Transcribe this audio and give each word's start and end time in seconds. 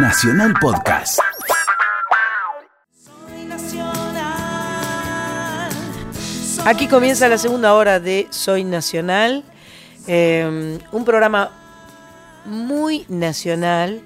Nacional 0.00 0.54
Podcast. 0.60 1.18
Aquí 6.64 6.86
comienza 6.86 7.28
la 7.28 7.36
segunda 7.36 7.74
hora 7.74 7.98
de 7.98 8.28
Soy 8.30 8.62
Nacional, 8.62 9.42
eh, 10.06 10.78
un 10.92 11.04
programa 11.04 11.50
muy 12.44 13.06
nacional, 13.08 14.00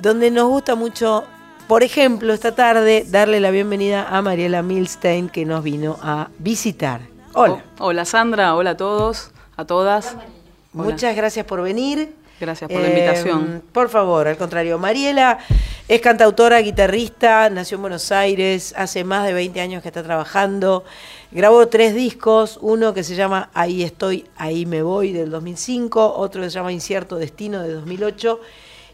donde 0.00 0.30
nos 0.30 0.48
gusta 0.48 0.74
mucho, 0.74 1.24
por 1.66 1.82
ejemplo, 1.82 2.32
esta 2.32 2.54
tarde 2.54 3.04
darle 3.06 3.38
la 3.40 3.50
bienvenida 3.50 4.08
a 4.08 4.22
Mariela 4.22 4.62
Milstein 4.62 5.28
que 5.28 5.44
nos 5.44 5.62
vino 5.62 5.98
a 6.02 6.28
visitar. 6.38 7.02
Hola. 7.34 7.62
Oh, 7.78 7.88
hola 7.88 8.06
Sandra, 8.06 8.54
hola 8.54 8.70
a 8.70 8.76
todos, 8.78 9.30
a 9.58 9.66
todas. 9.66 10.14
Hola. 10.14 10.24
Muchas 10.72 11.14
gracias 11.14 11.44
por 11.44 11.60
venir. 11.60 12.14
Gracias 12.40 12.70
por 12.70 12.80
la 12.80 12.88
invitación. 12.88 13.56
Eh, 13.56 13.68
por 13.72 13.88
favor, 13.88 14.28
al 14.28 14.36
contrario. 14.36 14.78
Mariela 14.78 15.38
es 15.88 16.00
cantautora, 16.00 16.60
guitarrista, 16.60 17.50
nació 17.50 17.76
en 17.76 17.82
Buenos 17.82 18.12
Aires, 18.12 18.74
hace 18.76 19.04
más 19.04 19.26
de 19.26 19.32
20 19.32 19.60
años 19.60 19.82
que 19.82 19.88
está 19.88 20.02
trabajando. 20.02 20.84
Grabó 21.30 21.66
tres 21.68 21.94
discos, 21.94 22.58
uno 22.62 22.94
que 22.94 23.02
se 23.02 23.14
llama 23.14 23.50
Ahí 23.54 23.82
estoy, 23.82 24.26
ahí 24.36 24.66
me 24.66 24.82
voy 24.82 25.12
del 25.12 25.30
2005, 25.30 26.14
otro 26.16 26.42
que 26.42 26.50
se 26.50 26.54
llama 26.54 26.72
Incierto 26.72 27.16
Destino 27.16 27.62
de 27.62 27.72
2008 27.72 28.40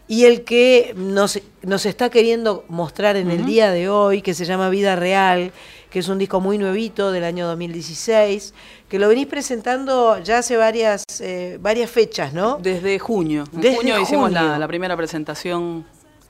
y 0.07 0.25
el 0.25 0.43
que 0.43 0.93
nos, 0.95 1.39
nos 1.63 1.85
está 1.85 2.09
queriendo 2.09 2.63
mostrar 2.67 3.15
en 3.15 3.27
uh 3.27 3.31
-huh. 3.31 3.35
el 3.35 3.45
día 3.45 3.71
de 3.71 3.89
hoy, 3.89 4.21
que 4.21 4.33
se 4.33 4.45
llama 4.45 4.69
Vida 4.69 4.95
Real, 4.95 5.51
que 5.95 5.99
es 5.99 6.09
un 6.09 6.17
disco 6.17 6.41
muy 6.41 6.57
nuevito 6.57 7.13
del 7.13 7.23
año 7.23 7.47
2016, 7.47 8.53
que 8.89 8.99
lo 8.99 9.07
venís 9.07 9.27
presentando 9.27 10.19
ya 10.19 10.39
hace 10.39 10.57
varias, 10.57 11.05
eh, 11.21 11.57
varias 11.61 11.89
fechas, 11.89 12.33
¿no? 12.33 12.57
Desde 12.61 12.99
junio. 12.99 13.45
En 13.53 13.61
Desde 13.61 13.77
junio, 13.77 14.01
hicimos 14.01 14.25
junio. 14.25 14.41
la, 14.43 14.59
la, 14.59 14.67
primera 14.67 14.97
presentación 14.97 15.85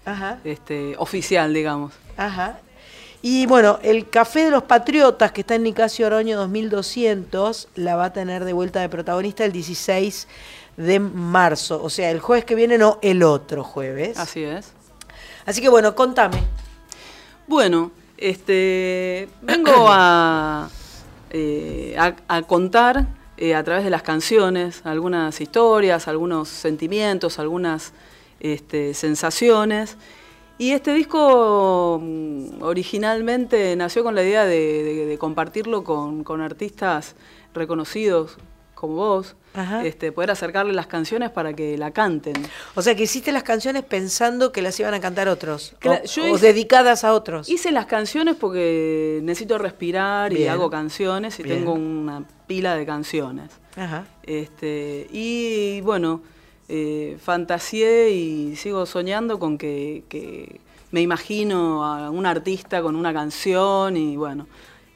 Ajá. 0.06 0.38
Este, 0.44 0.94
oficial, 1.00 1.52
digamos. 1.52 1.94
Ajá. 2.16 2.60
Y 3.24 3.48
bueno, 3.48 3.80
el 3.82 4.08
Café 4.08 4.46
de 4.46 4.52
los 4.52 4.62
Patriotas, 4.62 5.32
que 5.32 5.42
está 5.42 5.56
en 5.56 5.64
Nicasio 5.64 6.06
Oroño 6.06 6.38
2200, 6.38 7.70
la 7.74 7.96
va 7.96 8.06
a 8.06 8.14
tener 8.14 8.46
de 8.46 8.54
vuelta 8.54 8.82
de 8.82 8.90
protagonista 8.90 9.46
el 9.46 9.52
16 9.52 10.28
de 10.78 11.00
marzo. 11.00 11.82
O 11.82 11.90
sea, 11.90 12.12
el 12.12 12.20
jueves 12.20 12.46
que 12.46 12.54
viene, 12.54 12.78
no 12.78 13.00
el 13.02 13.24
otro 13.24 13.64
jueves. 13.64 14.20
Así 14.20 14.44
es. 14.44 14.74
Así 15.44 15.60
que 15.60 15.70
bueno, 15.70 15.96
contame. 15.96 16.44
Bueno, 17.48 17.92
este, 18.18 19.28
vengo 19.42 19.88
a, 19.90 20.70
eh, 21.32 21.96
contar 22.48 23.08
eh, 23.38 23.56
a 23.56 23.64
través 23.64 23.84
de 23.84 23.90
las 23.90 24.04
canciones 24.04 24.82
algunas 24.86 25.42
historias, 25.42 26.08
algunos 26.08 26.48
sentimientos, 26.50 27.40
algunas 27.40 27.94
este, 28.40 28.94
sensaciones. 28.94 29.98
Y 30.58 30.72
este 30.72 30.94
disco 30.94 32.00
mm, 32.02 32.62
originalmente 32.62 33.76
nació 33.76 34.04
con 34.04 34.16
la 34.16 34.24
idea 34.24 34.46
de, 34.46 35.18
compartirlo 35.20 35.84
con, 35.84 36.42
artistas 36.42 37.16
reconocidos 37.54 38.38
como 38.88 38.98
vos, 38.98 39.36
este, 39.84 40.12
poder 40.12 40.32
acercarle 40.32 40.74
las 40.74 40.88
canciones 40.88 41.30
para 41.30 41.54
que 41.54 41.78
la 41.78 41.92
canten. 41.92 42.36
O 42.76 42.82
sea, 42.82 42.96
que 42.96 43.04
hiciste 43.04 43.32
las 43.32 43.44
canciones 43.44 43.84
pensando 43.84 44.52
que 44.52 44.62
las 44.62 44.80
iban 44.80 44.94
a 44.94 45.00
cantar 45.00 45.28
otros, 45.28 45.76
o, 45.84 45.90
la, 45.90 46.04
yo 46.04 46.24
o 46.24 46.36
hice, 46.36 46.48
dedicadas 46.48 47.04
a 47.04 47.14
otros. 47.14 47.50
Hice 47.50 47.72
las 47.72 47.86
canciones 47.86 48.36
porque 48.36 49.20
necesito 49.24 49.58
respirar 49.58 50.32
Bien. 50.32 50.44
y 50.44 50.48
hago 50.48 50.70
canciones 50.70 51.40
y 51.40 51.44
Bien. 51.44 51.60
tengo 51.60 51.74
una 51.74 52.26
pila 52.48 52.76
de 52.76 52.86
canciones. 52.86 53.50
Ajá. 53.76 54.06
Este, 54.24 55.08
y 55.12 55.82
bueno, 55.82 56.22
eh, 56.68 57.18
fantaseé 57.22 58.12
y 58.12 58.56
sigo 58.56 58.86
soñando 58.86 59.40
con 59.40 59.58
que, 59.58 60.04
que, 60.10 60.60
me 60.92 61.02
imagino 61.02 61.84
a 61.84 62.10
un 62.10 62.26
artista 62.26 62.82
con 62.82 62.96
una 62.96 63.14
canción 63.14 63.98
y 63.98 64.16
bueno, 64.16 64.48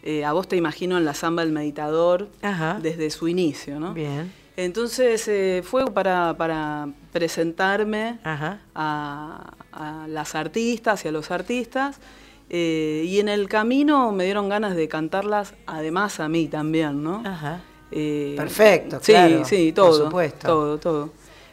eh, 0.03 0.25
a 0.25 0.33
vos 0.33 0.47
te 0.47 0.55
imagino 0.55 0.97
en 0.97 1.05
la 1.05 1.14
samba 1.14 1.44
del 1.44 1.52
meditador 1.52 2.30
Ajá. 2.42 2.80
desde 2.82 3.10
su 3.10 3.27
inicio, 3.27 3.80
¿no? 3.80 3.93
Bien. 3.93 4.32
Entonces 4.55 5.26
eh, 5.27 5.61
fue 5.64 5.86
para, 5.86 6.36
para 6.36 6.89
presentarme 7.14 8.20
a, 8.26 8.58
a, 9.71 10.05
las 10.10 10.36
artistas 10.36 11.05
y 11.05 11.08
a 11.08 11.11
los 11.11 11.32
artistas. 11.32 11.99
Eh, 12.49 13.04
y 13.05 13.20
en 13.20 13.30
el 13.30 13.48
camino 13.48 14.11
me 14.11 14.26
dieron 14.26 14.49
ganas 14.49 14.76
de 14.76 14.87
cantarlas, 14.87 15.54
además 15.65 16.20
a 16.20 16.27
mí 16.27 16.48
también, 16.48 17.04
¿no? 17.04 17.21
Ajá. 17.26 17.61
Eh, 17.92 18.33
Perfecto, 18.36 18.99
sí, 19.02 19.14
claro, 19.14 19.45
sí, 19.45 19.71
todo, 19.71 19.87
por 19.87 20.05
supuesto. 20.05 20.48
todo, 20.48 20.77
todo. 20.77 21.10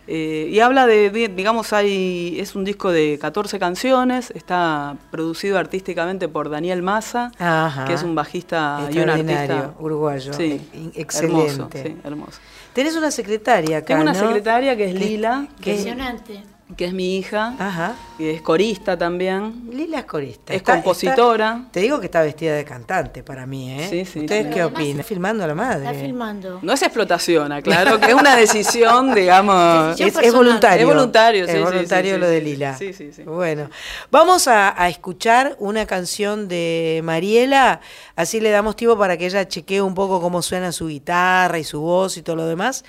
Eh, 0.09 0.49
y 0.51 0.61
habla 0.61 0.87
de, 0.87 1.11
digamos, 1.11 1.73
hay, 1.73 2.39
es 2.39 2.55
un 2.55 2.65
disco 2.65 2.93
de 2.93 3.19
14 3.21 3.59
canciones, 3.59 4.31
está 4.33 4.97
producido 5.11 5.59
artísticamente 5.59 6.29
por 6.29 6.49
Daniel 6.49 6.83
Massa, 6.83 7.33
Ajá. 7.39 7.85
que 7.87 7.95
es 7.95 8.03
un 8.03 8.15
bajista 8.15 8.89
y 8.93 8.99
un 9.01 9.11
artista 9.11 9.75
uruguayo, 9.81 10.33
sí, 10.33 10.61
excelente. 10.95 11.51
Hermoso, 11.51 11.69
sí, 11.73 11.97
hermoso. 12.05 12.39
Tenés 12.73 12.95
una 12.95 13.11
secretaria 13.11 13.79
acá, 13.79 13.87
Tengo 13.89 14.03
una 14.03 14.13
¿no? 14.13 14.19
secretaria 14.19 14.77
que 14.77 14.85
es 14.85 14.95
Lila, 14.95 15.49
que, 15.61 15.71
Impresionante. 15.71 16.43
Que 16.77 16.87
es 16.87 16.93
mi 16.93 17.17
hija, 17.17 17.55
Ajá. 17.61 17.95
que 18.19 18.35
es 18.35 18.43
corista 18.43 18.99
también. 18.99 19.69
Lila 19.73 20.01
es 20.01 20.05
corista. 20.05 20.53
Es 20.53 20.63
compositora. 20.63 21.59
está- 21.59 21.71
te 21.73 21.81
digo 21.81 22.01
que 22.01 22.07
está 22.07 22.23
vestida 22.23 22.55
de 22.57 22.65
cantante 22.65 23.23
para 23.23 23.47
mí, 23.47 23.71
¿eh? 23.73 23.87
Sí, 23.89 24.05
sí, 24.05 24.19
¿Ustedes 24.21 24.47
sí. 24.49 24.53
qué 24.53 24.65
opinan? 24.65 25.05
filmando 25.05 25.45
a 25.45 25.47
la 25.47 25.55
madre. 25.55 25.87
Está 25.87 26.01
filmando. 26.01 26.59
No 26.63 26.73
es 26.73 26.83
explotación, 26.83 27.53
aclaro, 27.53 28.01
que 28.01 28.07
es 28.09 28.15
una 28.15 28.35
decisión, 28.35 29.15
digamos. 29.15 29.97
Decisión 29.97 30.25
Es, 30.25 30.35
voluntario. 30.35 30.89
Es 30.89 30.95
voluntario, 30.95 31.47
sí, 31.47 31.53
Es 31.53 31.63
voluntario 31.63 32.15
sí, 32.15 32.21
lo 32.21 32.27
de. 32.29 32.41
Lila. 32.41 32.77
Sí, 32.77 32.93
sí, 32.93 33.13
sí. 33.13 33.23
Bueno, 33.23 33.71
vamos 34.11 34.49
a, 34.49 34.81
a 34.83 34.89
escuchar 34.89 35.55
una 35.61 35.87
canción 35.87 36.49
de 36.49 37.01
Mariela, 37.05 37.81
así 38.17 38.41
le 38.41 38.51
damos 38.51 38.75
tiempo 38.75 38.99
para 38.99 39.17
que 39.17 39.27
ella 39.27 39.47
chequee 39.47 39.81
un 39.83 39.95
poco 39.95 40.21
cómo 40.21 40.43
suena 40.43 40.73
su 40.73 40.89
guitarra 40.89 41.59
y 41.61 41.65
su 41.65 41.81
voz 41.81 42.17
y 42.17 42.23
todo 42.23 42.35
lo 42.37 42.47
demás. 42.47 42.85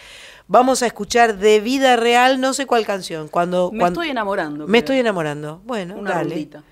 Vamos 0.49 0.81
a 0.81 0.87
escuchar 0.87 1.37
de 1.37 1.59
vida 1.59 1.97
real, 1.97 2.39
no 2.39 2.53
sé 2.53 2.65
cuál 2.65 2.85
canción. 2.85 3.27
Cuando, 3.27 3.69
Me 3.71 3.79
cuando- 3.79 4.01
estoy 4.01 4.11
enamorando. 4.11 4.65
Me 4.65 4.71
creo. 4.71 4.79
estoy 4.79 4.99
enamorando. 4.99 5.61
Bueno, 5.65 5.95
Una 5.97 6.11
dale. 6.11 6.29
rondita. 6.29 6.63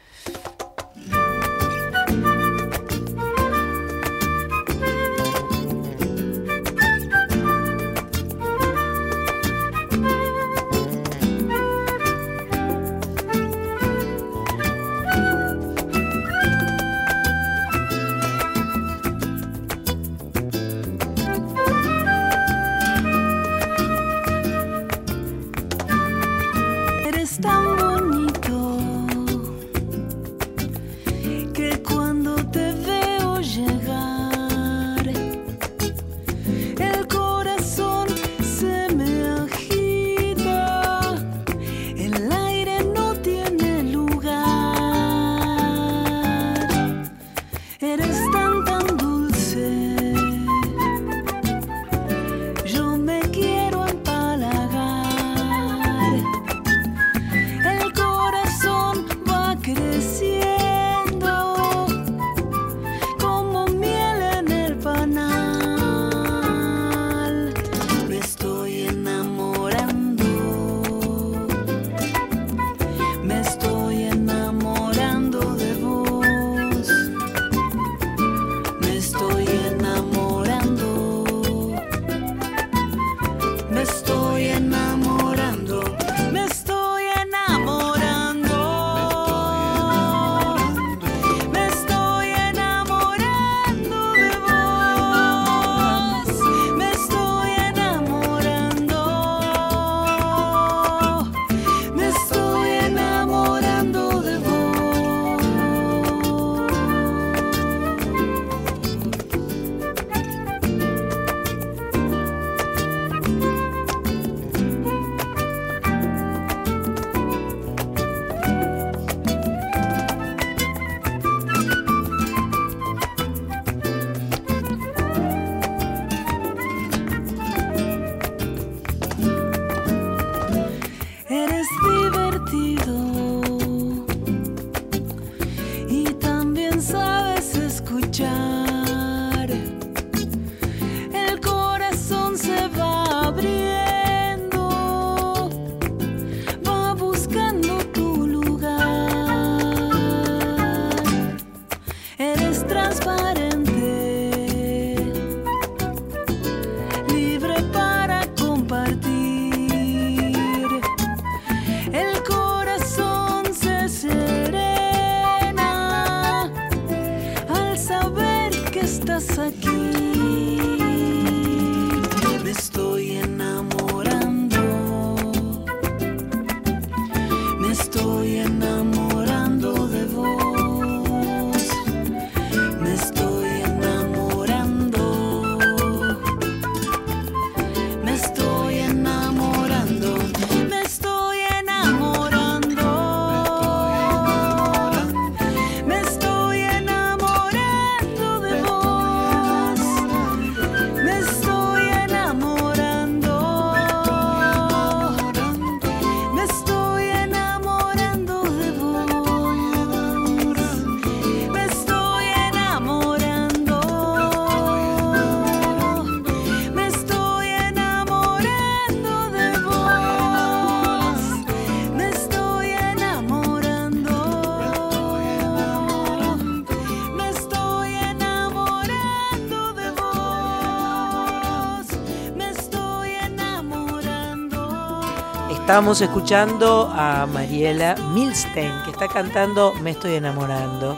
Estamos 235.75 235.99
escuchando 235.99 236.89
a 236.89 237.25
Mariela 237.25 237.95
Milstein, 238.13 238.71
que 238.85 238.91
está 238.91 239.09
cantando 239.09 239.73
Me 239.81 239.91
estoy 239.91 240.13
enamorando. 240.13 240.97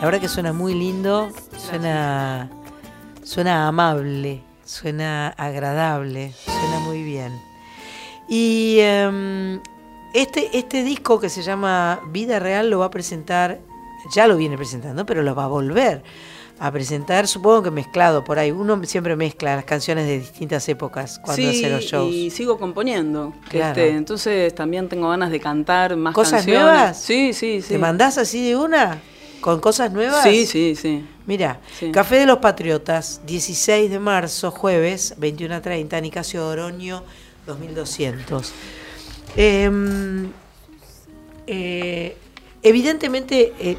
La 0.00 0.04
verdad 0.04 0.20
que 0.20 0.26
suena 0.26 0.52
muy 0.52 0.74
lindo, 0.74 1.30
suena, 1.56 2.50
suena 3.22 3.68
amable, 3.68 4.42
suena 4.64 5.28
agradable, 5.28 6.32
suena 6.44 6.80
muy 6.80 7.04
bien. 7.04 7.40
Y 8.28 8.78
em, 8.80 9.60
este, 10.12 10.58
este 10.58 10.82
disco 10.82 11.20
que 11.20 11.28
se 11.28 11.42
llama 11.42 12.00
Vida 12.08 12.40
Real 12.40 12.68
lo 12.68 12.80
va 12.80 12.86
a 12.86 12.90
presentar, 12.90 13.60
ya 14.12 14.26
lo 14.26 14.36
viene 14.36 14.56
presentando, 14.56 15.06
pero 15.06 15.22
lo 15.22 15.36
va 15.36 15.44
a 15.44 15.46
volver 15.46 16.02
a 16.62 16.70
presentar, 16.70 17.26
supongo 17.26 17.62
que 17.62 17.70
mezclado 17.70 18.22
por 18.22 18.38
ahí. 18.38 18.50
Uno 18.50 18.78
siempre 18.84 19.16
mezcla 19.16 19.56
las 19.56 19.64
canciones 19.64 20.06
de 20.06 20.18
distintas 20.18 20.68
épocas 20.68 21.18
cuando 21.18 21.42
sí, 21.42 21.48
hace 21.48 21.70
los 21.70 21.84
shows. 21.84 22.14
y 22.14 22.28
sigo 22.30 22.58
componiendo. 22.58 23.32
Claro. 23.48 23.80
Este, 23.80 23.96
entonces 23.96 24.54
también 24.54 24.86
tengo 24.86 25.08
ganas 25.08 25.30
de 25.30 25.40
cantar 25.40 25.96
más 25.96 26.14
¿Cosas 26.14 26.40
canciones. 26.44 26.62
nuevas? 26.62 27.00
Sí, 27.00 27.32
sí, 27.32 27.62
sí. 27.62 27.68
¿Te 27.70 27.78
mandás 27.78 28.18
así 28.18 28.46
de 28.46 28.56
una? 28.56 29.00
¿Con 29.40 29.58
cosas 29.58 29.90
nuevas? 29.90 30.22
Sí, 30.22 30.44
sí, 30.44 30.76
sí. 30.76 31.02
Mira, 31.26 31.60
Sí. 31.78 31.90
Café 31.92 32.16
de 32.16 32.26
los 32.26 32.40
Patriotas, 32.40 33.22
16 33.26 33.90
de 33.90 33.98
marzo, 33.98 34.50
jueves, 34.50 35.14
21 35.16 35.54
a 35.54 35.62
30, 35.62 35.98
Nicasio 36.02 36.46
Oroño, 36.46 37.02
2200. 37.46 38.52
Em, 39.34 40.30
eh, 41.46 42.16
evidentemente, 42.62 43.54
eh, 43.58 43.78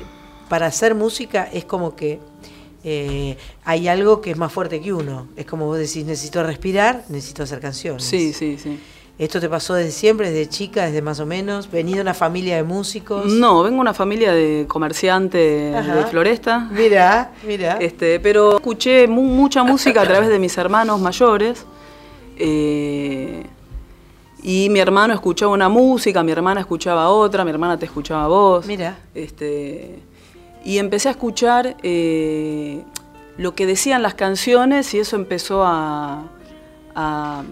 para 0.50 0.66
hacer 0.66 0.96
música 0.96 1.48
es 1.54 1.64
como 1.64 1.96
que 1.96 2.20
eh, 2.84 3.38
hay 3.64 3.88
algo 3.88 4.22
que 4.22 4.32
es 4.32 4.38
más 4.38 4.52
fuerte 4.52 4.82
que 4.82 4.92
uno. 4.94 5.28
Es 5.36 5.46
como 5.46 5.66
vos 5.68 5.78
decís, 5.78 6.06
necesito 6.06 6.44
respirar, 6.44 7.04
necesito 7.10 7.44
hacer 7.44 7.60
canciones. 7.60 8.04
Sí, 8.04 8.34
sí, 8.34 8.58
sí. 8.58 8.80
¿Esto 9.20 9.40
te 9.40 9.48
pasó 9.50 9.76
desde 9.76 9.92
siempre, 9.92 10.32
desde 10.32 10.50
chica, 10.50 10.86
desde 10.86 11.04
más 11.04 11.20
o 11.20 11.28
menos? 11.28 11.70
¿Venido 11.70 11.98
de 11.98 12.02
una 12.02 12.14
familia 12.16 12.56
de 12.56 12.64
músicos? 12.64 13.28
No, 13.28 13.62
vengo 13.62 13.76
de 13.76 13.82
una 13.82 13.94
familia 13.94 14.32
de 14.32 14.66
comerciantes 14.68 15.76
Ajá. 15.76 15.96
de 15.96 16.06
Floresta. 16.06 16.68
Mira, 16.72 17.32
mira. 17.46 17.78
Este, 17.80 18.20
pero 18.20 18.56
escuché 18.56 19.08
mu- 19.08 19.22
mucha 19.22 19.64
música 19.64 20.02
a 20.02 20.06
través 20.06 20.30
de 20.30 20.40
mis 20.40 20.58
hermanos 20.58 21.00
mayores. 21.00 21.66
eh, 22.38 23.46
y 24.44 24.70
mi 24.72 24.80
hermano 24.80 25.14
escuchaba 25.14 25.52
una 25.54 25.70
música, 25.70 26.24
mi 26.24 26.32
hermana 26.32 26.62
escuchaba 26.62 27.10
otra, 27.10 27.44
mi 27.46 27.52
hermana 27.52 27.78
te 27.78 27.86
escuchaba 27.86 28.24
a 28.24 28.28
vos. 28.28 28.66
Mira. 28.66 28.98
Este, 29.14 30.00
y 30.64 30.78
empecé 30.78 31.08
a 31.10 31.12
escuchar 31.12 31.76
eh, 31.84 32.84
lo 33.38 33.54
que 33.56 33.66
decían 33.66 34.02
las 34.02 34.14
canciones 34.14 34.94
y 34.94 35.00
eso 35.00 35.16
empezó 35.16 35.64
a, 35.66 36.24
a, 36.96 37.44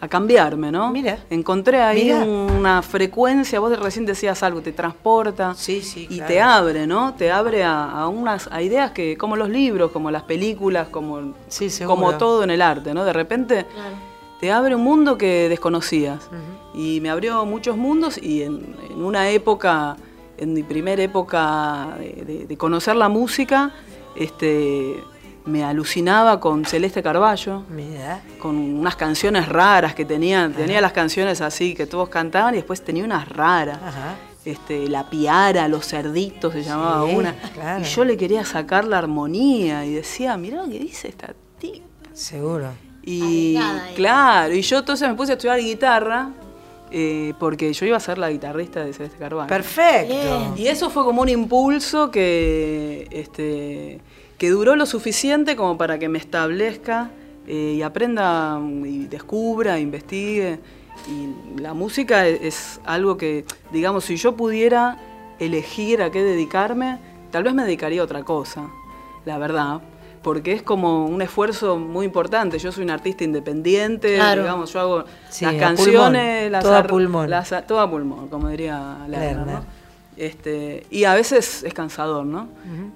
a 0.00 0.08
cambiarme, 0.08 0.72
¿no? 0.72 0.90
Mira. 0.90 1.18
Encontré 1.30 1.80
ahí 1.80 2.04
Mira. 2.04 2.24
una 2.24 2.82
frecuencia, 2.82 3.60
vos 3.60 3.70
de 3.70 3.76
recién 3.76 4.04
decías 4.04 4.42
algo, 4.42 4.60
te 4.60 4.72
transporta 4.72 5.54
Sí, 5.54 5.80
sí, 5.82 6.08
y 6.10 6.16
claro. 6.16 6.28
te 6.28 6.40
abre, 6.40 6.86
¿no? 6.88 7.14
Te 7.14 7.30
abre 7.30 7.62
a, 7.62 7.90
a 7.90 8.08
unas 8.08 8.48
a 8.50 8.62
ideas 8.62 8.90
que, 8.90 9.16
como 9.16 9.36
los 9.36 9.48
libros, 9.48 9.92
como 9.92 10.10
las 10.10 10.24
películas, 10.24 10.88
como, 10.88 11.34
Sí, 11.48 11.68
como 11.86 12.16
todo 12.18 12.42
en 12.42 12.50
el 12.50 12.62
arte, 12.62 12.94
¿no? 12.94 13.04
De 13.04 13.12
repente 13.12 13.64
te 14.40 14.50
abre 14.50 14.74
un 14.74 14.82
mundo 14.82 15.16
que 15.16 15.48
desconocías. 15.48 16.18
Y 16.74 17.00
me 17.00 17.10
abrió 17.10 17.44
muchos 17.46 17.76
mundos 17.76 18.18
y 18.20 18.42
en, 18.42 18.74
en 18.90 19.04
una 19.04 19.30
época, 19.30 19.96
en 20.42 20.52
mi 20.52 20.62
primera 20.62 21.02
época 21.02 21.96
de, 21.98 22.24
de- 22.24 22.46
de 22.46 22.56
conocer 22.56 22.96
la 22.96 23.08
música, 23.08 23.72
este, 24.16 24.96
me 25.44 25.64
alucinaba 25.64 26.38
con 26.40 26.64
Celeste 26.64 27.02
Carballo, 27.02 27.62
Mira. 27.70 28.20
con 28.38 28.56
unas 28.56 28.96
canciones 28.96 29.48
raras 29.48 29.94
que 29.94 30.04
tenía. 30.04 30.50
Tenía 30.54 30.80
las 30.80 30.92
canciones 30.92 31.40
así 31.40 31.74
que 31.74 31.86
todos 31.86 32.08
cantaban 32.08 32.54
y 32.54 32.58
después 32.58 32.82
tenía 32.84 33.04
unas 33.04 33.28
raras. 33.28 33.78
Ajá. 33.82 34.14
Este, 34.44 34.88
la 34.88 35.08
piara, 35.08 35.68
los 35.68 35.86
cerditos 35.86 36.52
se 36.52 36.62
llamaba 36.64 37.08
Sí, 37.08 37.14
una. 37.14 37.32
claro. 37.54 37.80
Y 37.80 37.84
yo 37.84 38.04
le 38.04 38.16
quería 38.16 38.44
sacar 38.44 38.84
la 38.84 38.98
armonía 38.98 39.84
y 39.86 39.94
decía, 39.94 40.36
mirá 40.36 40.62
lo 40.64 40.68
que 40.68 40.80
dice 40.80 41.08
esta 41.08 41.32
tía. 41.58 41.82
Seguro. 42.12 42.68
Y 43.04 43.58
claro, 43.96 44.52
y 44.54 44.62
yo 44.62 44.78
entonces 44.78 45.08
me 45.08 45.14
puse 45.14 45.32
a 45.32 45.34
estudiar 45.34 45.58
guitarra 45.60 46.30
eh, 46.94 47.32
porque 47.38 47.72
yo 47.72 47.86
iba 47.86 47.96
a 47.96 48.00
ser 48.00 48.18
la 48.18 48.30
guitarrista 48.30 48.84
de 48.84 48.92
Celeste 48.92 49.18
Carvalho. 49.18 49.48
Perfecto. 49.48 50.12
Bien. 50.12 50.52
Y 50.56 50.66
eso 50.66 50.90
fue 50.90 51.04
como 51.04 51.22
un 51.22 51.28
impulso 51.30 52.10
que, 52.10 53.08
este, 53.10 53.98
que 54.36 54.50
duró 54.50 54.76
lo 54.76 54.84
suficiente 54.84 55.56
como 55.56 55.78
para 55.78 55.98
que 55.98 56.10
me 56.10 56.18
establezca 56.18 57.10
eh, 57.46 57.76
y 57.78 57.82
aprenda 57.82 58.58
mm, 58.58 58.84
y 58.84 59.06
descubra, 59.06 59.78
investigue. 59.80 60.58
Y 61.08 61.60
la 61.60 61.72
música 61.72 62.26
es, 62.26 62.40
es 62.42 62.80
algo 62.84 63.16
que, 63.16 63.46
digamos, 63.72 64.04
si 64.04 64.16
yo 64.16 64.36
pudiera 64.36 64.98
elegir 65.38 66.02
a 66.02 66.10
qué 66.10 66.22
dedicarme, 66.22 66.98
tal 67.30 67.42
vez 67.42 67.54
me 67.54 67.64
dedicaría 67.64 68.02
a 68.02 68.04
otra 68.04 68.22
cosa, 68.22 68.68
la 69.24 69.38
verdad. 69.38 69.80
Porque 70.22 70.52
es 70.52 70.62
como 70.62 71.06
un 71.06 71.20
esfuerzo 71.22 71.78
muy 71.78 72.06
importante. 72.06 72.58
Yo 72.58 72.70
soy 72.70 72.84
un 72.84 72.90
artista 72.90 73.24
independiente, 73.24 74.14
Claro. 74.16 74.42
digamos, 74.42 74.72
yo 74.72 74.80
hago 74.80 75.04
Sí, 75.28 75.44
las 75.44 75.54
canciones, 75.56 76.44
pulmón, 76.46 76.52
las 76.52 76.62
todo 76.64 76.74
a 76.74 76.78
ar- 76.78 76.86
pulmón. 76.86 77.30
las 77.30 77.52
a- 77.52 77.62
todo 77.66 77.80
a 77.80 77.90
pulmón, 77.90 78.28
como 78.28 78.48
diría 78.48 78.98
Lerner. 79.08 79.46
¿no? 79.46 79.82
Este, 80.16 80.86
y 80.90 81.04
a 81.04 81.14
veces 81.14 81.62
es 81.64 81.72
cansador, 81.74 82.24
¿no? 82.26 82.46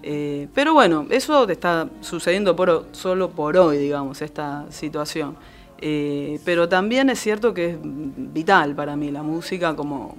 Eh, 0.03 0.49
pero 0.55 0.75
bueno, 0.75 1.07
eso 1.11 1.49
está 1.49 1.89
sucediendo 2.01 2.55
por, 2.55 2.87
solo 2.93 3.31
por 3.31 3.57
hoy, 3.57 3.79
digamos, 3.79 4.21
esta 4.23 4.67
situación. 4.71 5.35
Eh, 5.79 6.39
pero 6.45 6.69
también 6.69 7.11
es 7.11 7.19
cierto 7.19 7.53
que 7.55 7.71
es 7.71 7.77
vital 7.83 8.75
para 8.75 8.97
mí 8.97 9.11
la 9.11 9.23
música 9.23 9.75
como, 9.75 10.17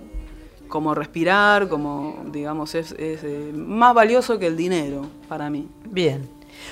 como 0.68 0.94
respirar, 0.96 1.70
como, 1.70 2.24
digamos, 2.32 2.76
es, 2.76 2.92
es, 2.94 3.24
eh, 3.24 3.52
más 3.56 3.94
valioso 3.94 4.38
que 4.40 4.48
el 4.48 4.58
dinero 4.58 5.06
para 5.30 5.50
mí. 5.50 5.68
Bien. 5.86 6.28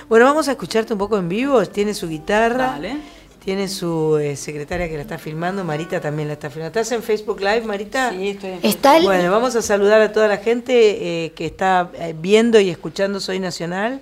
Bueno, 0.10 0.26
vamos 0.26 0.48
a 0.48 0.52
escucharte 0.52 0.94
un 0.94 1.00
poco 1.00 1.18
en 1.18 1.28
vivo. 1.30 1.66
Tiene 1.66 1.94
su 1.94 2.08
guitarra. 2.08 2.68
Dale. 2.74 2.98
tiene 3.44 3.68
su 3.68 4.18
eh, 4.18 4.36
secretaria 4.36 4.90
que 4.90 4.96
la 4.96 5.02
está 5.04 5.20
filmando, 5.20 5.64
Marita 5.64 6.02
también 6.02 6.28
la 6.28 6.34
está 6.34 6.50
filmando. 6.50 6.80
¿Estás 6.80 6.92
en 6.94 7.04
Facebook 7.04 7.40
Live, 7.40 7.62
Marita? 7.62 8.10
Sí, 8.10 8.30
estoy 8.30 8.50
en 8.54 8.60
Está 8.64 8.98
el, 8.98 9.04
Bueno, 9.04 9.32
vamos 9.32 9.56
a 9.56 9.62
saludar 9.62 10.02
a 10.02 10.12
toda 10.12 10.28
la 10.28 10.38
gente 10.38 11.26
eh, 11.26 11.32
que 11.34 11.46
está 11.46 11.92
eh, 11.94 12.16
viendo 12.20 12.60
y 12.60 12.72
escuchando 12.72 13.20
Soy 13.20 13.40
Nacional. 13.40 14.02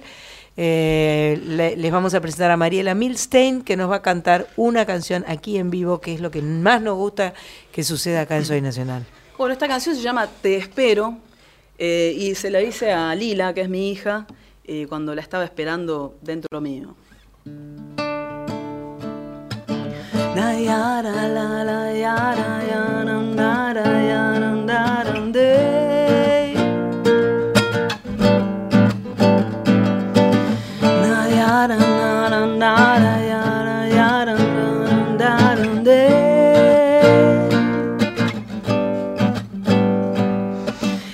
Eh, 0.56 1.42
le- 1.46 1.76
les 1.76 1.92
vamos 1.92 2.14
a 2.14 2.22
presentar 2.22 2.52
a 2.52 2.58
Mariela 2.58 2.94
Milstein, 2.96 3.64
que 3.64 3.76
nos 3.76 3.90
va 3.90 3.98
a 3.98 4.02
cantar 4.02 4.48
una 4.56 4.86
canción 4.86 5.26
aquí 5.28 5.58
en 5.58 5.70
vivo, 5.72 6.00
que 6.00 6.14
es 6.14 6.22
lo 6.22 6.32
que 6.32 6.42
más 6.42 6.82
nos 6.82 6.96
gusta 6.96 7.34
que 7.72 7.84
suceda 7.84 8.22
acá 8.22 8.38
en 8.38 8.46
Soy 8.46 8.62
Nacional. 8.62 9.04
Bueno, 9.38 9.54
esta 9.54 9.68
canción 9.68 9.96
se 9.96 10.02
llama 10.04 10.30
Te 10.42 10.56
espero 10.56 11.18
eh, 11.80 12.14
y 12.18 12.36
se 12.36 12.50
la 12.52 12.62
hice 12.62 12.92
a 12.94 13.14
Lila, 13.16 13.54
que 13.54 13.62
es 13.62 13.70
mi 13.70 13.92
hija, 13.92 14.28
eh, 14.64 14.88
cuando 14.88 15.14
la 15.16 15.22
estaba 15.22 15.44
esperando 15.44 16.18
dentro 16.22 16.62
mío. 16.62 16.96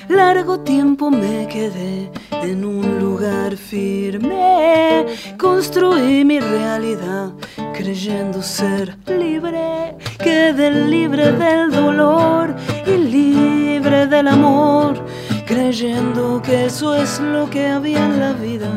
Largo 0.10 0.60
tiempo 0.62 1.12
me 1.12 1.48
quedé 1.48 2.12
en 2.44 2.66
un 2.66 2.89
lugar 3.30 3.58
firme, 3.58 5.06
construí 5.38 6.26
mi 6.26 6.40
realidad 6.40 7.32
creyendo 7.74 8.42
ser 8.42 8.96
libre, 9.08 9.96
quedé 10.18 10.72
libre 10.72 11.32
del 11.34 11.72
dolor 11.72 12.56
y 12.88 12.98
libre 12.98 14.08
del 14.08 14.28
amor, 14.28 15.06
creyendo 15.46 16.42
que 16.42 16.66
eso 16.66 16.96
es 16.96 17.20
lo 17.20 17.50
que 17.50 17.68
había 17.68 18.04
en 18.04 18.20
la 18.20 18.34
vida 18.34 18.72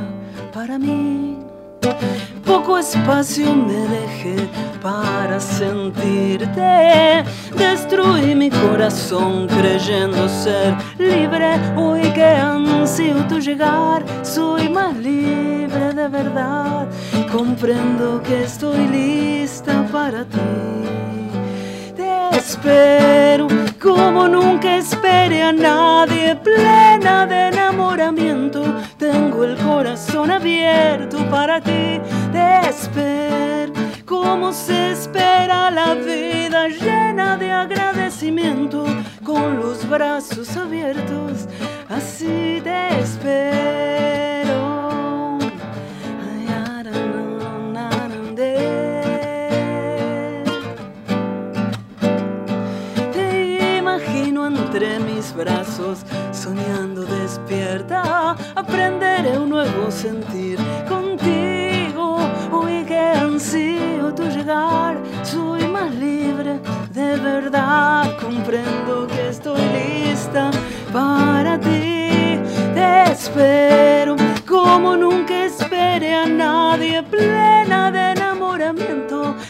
para 0.53 0.79
mí. 0.79 1.39
Poco 2.45 2.79
espacio 2.79 3.55
me 3.55 3.89
dejé 3.89 4.49
para 4.81 5.39
sentirte. 5.39 7.25
Destruí 7.57 8.35
mi 8.35 8.51
corazón 8.51 9.47
creyendo 9.47 10.29
ser 10.29 10.75
libre. 10.99 11.59
Hoy 11.77 12.03
que 12.13 12.25
ansío 12.25 13.27
tu 13.29 13.39
llegar, 13.39 14.05
soy 14.23 14.69
más 14.69 14.97
libre 14.97 15.93
de 15.95 16.09
verdad. 16.09 16.89
Comprendo 17.31 18.23
que 18.23 18.45
estoy 18.45 18.87
lista 18.89 19.87
para 19.93 20.25
ti. 20.25 21.02
Espero 22.53 23.49
como 23.81 24.29
nunca 24.29 24.77
esperé 24.77 25.43
a 25.43 25.53
nadie, 25.53 26.37
plena 26.37 27.27
de 27.27 27.49
enamoramiento. 27.49 28.63
Tengo 28.99 29.45
el 29.45 29.57
corazón 29.57 30.31
abierto 30.31 31.17
para 31.31 31.63
ti. 31.63 31.99
Te 32.31 32.69
espero 32.69 33.73
como 34.05 34.53
se 34.53 34.93
espera 34.93 35.71
la 35.71 35.95
vida 35.95 36.69
llena 36.69 37.39
de 37.39 37.51
agradecimiento, 37.51 38.85
con 39.25 39.57
los 39.57 39.89
brazos 39.89 40.55
abiertos. 40.55 41.49
Así 41.89 42.61
te 42.63 43.01
espero. 43.01 44.42
Soñando 56.33 57.03
despierta. 57.05 58.37
Aprenderé 58.55 59.39
un 59.39 59.51
nuevo 59.51 59.91
sentir 59.91 60.59
contigo. 60.89 62.19
Hoy 62.51 62.85
que 62.85 62.99
ansío 62.99 64.15
tu 64.15 64.25
llegar, 64.25 64.97
soy 65.23 65.67
más 65.67 65.95
libre 65.95 66.61
de 66.93 67.17
verdad. 67.17 68.17
Comprendo 68.21 69.07
que 69.07 69.29
estoy 69.29 69.61
lista 69.79 70.51
para 70.93 71.59
ti. 71.59 72.39
Te 72.75 73.13
espero 73.13 74.17
como 74.49 74.97
nunca 74.97 75.45
esperé 75.45 76.15
a 76.15 76.27
nadie, 76.27 77.03
plena 77.03 77.91
de 77.91 78.22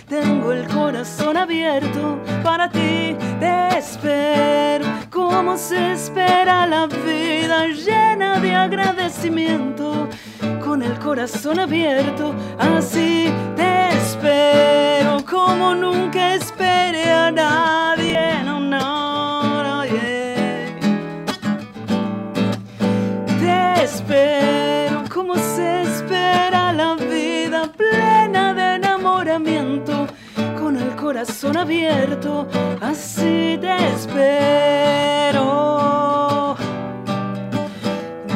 Tengo 0.09 0.52
el 0.52 0.67
corazón 0.69 1.37
abierto 1.37 2.19
para 2.43 2.69
ti. 2.69 3.17
Te 3.38 3.79
espero 3.79 4.85
como 5.11 5.57
se 5.57 5.93
espera 5.93 6.67
la 6.67 6.87
vida 6.87 7.69
llena 7.69 8.41
de 8.41 8.55
agradecimiento. 8.55 10.09
Con 10.64 10.83
el 10.83 10.99
corazón 10.99 11.61
abierto, 11.61 12.35
así 12.59 13.33
te 13.55 13.88
espero 13.91 15.25
como 15.25 15.75
nunca 15.75 16.35
esperé 16.35 17.11
a 17.12 17.31
nadie. 17.31 18.43
Corazón 31.12 31.59
abierto, 31.59 32.49
así 32.81 33.59
te 33.61 33.76
espero. 33.92 35.37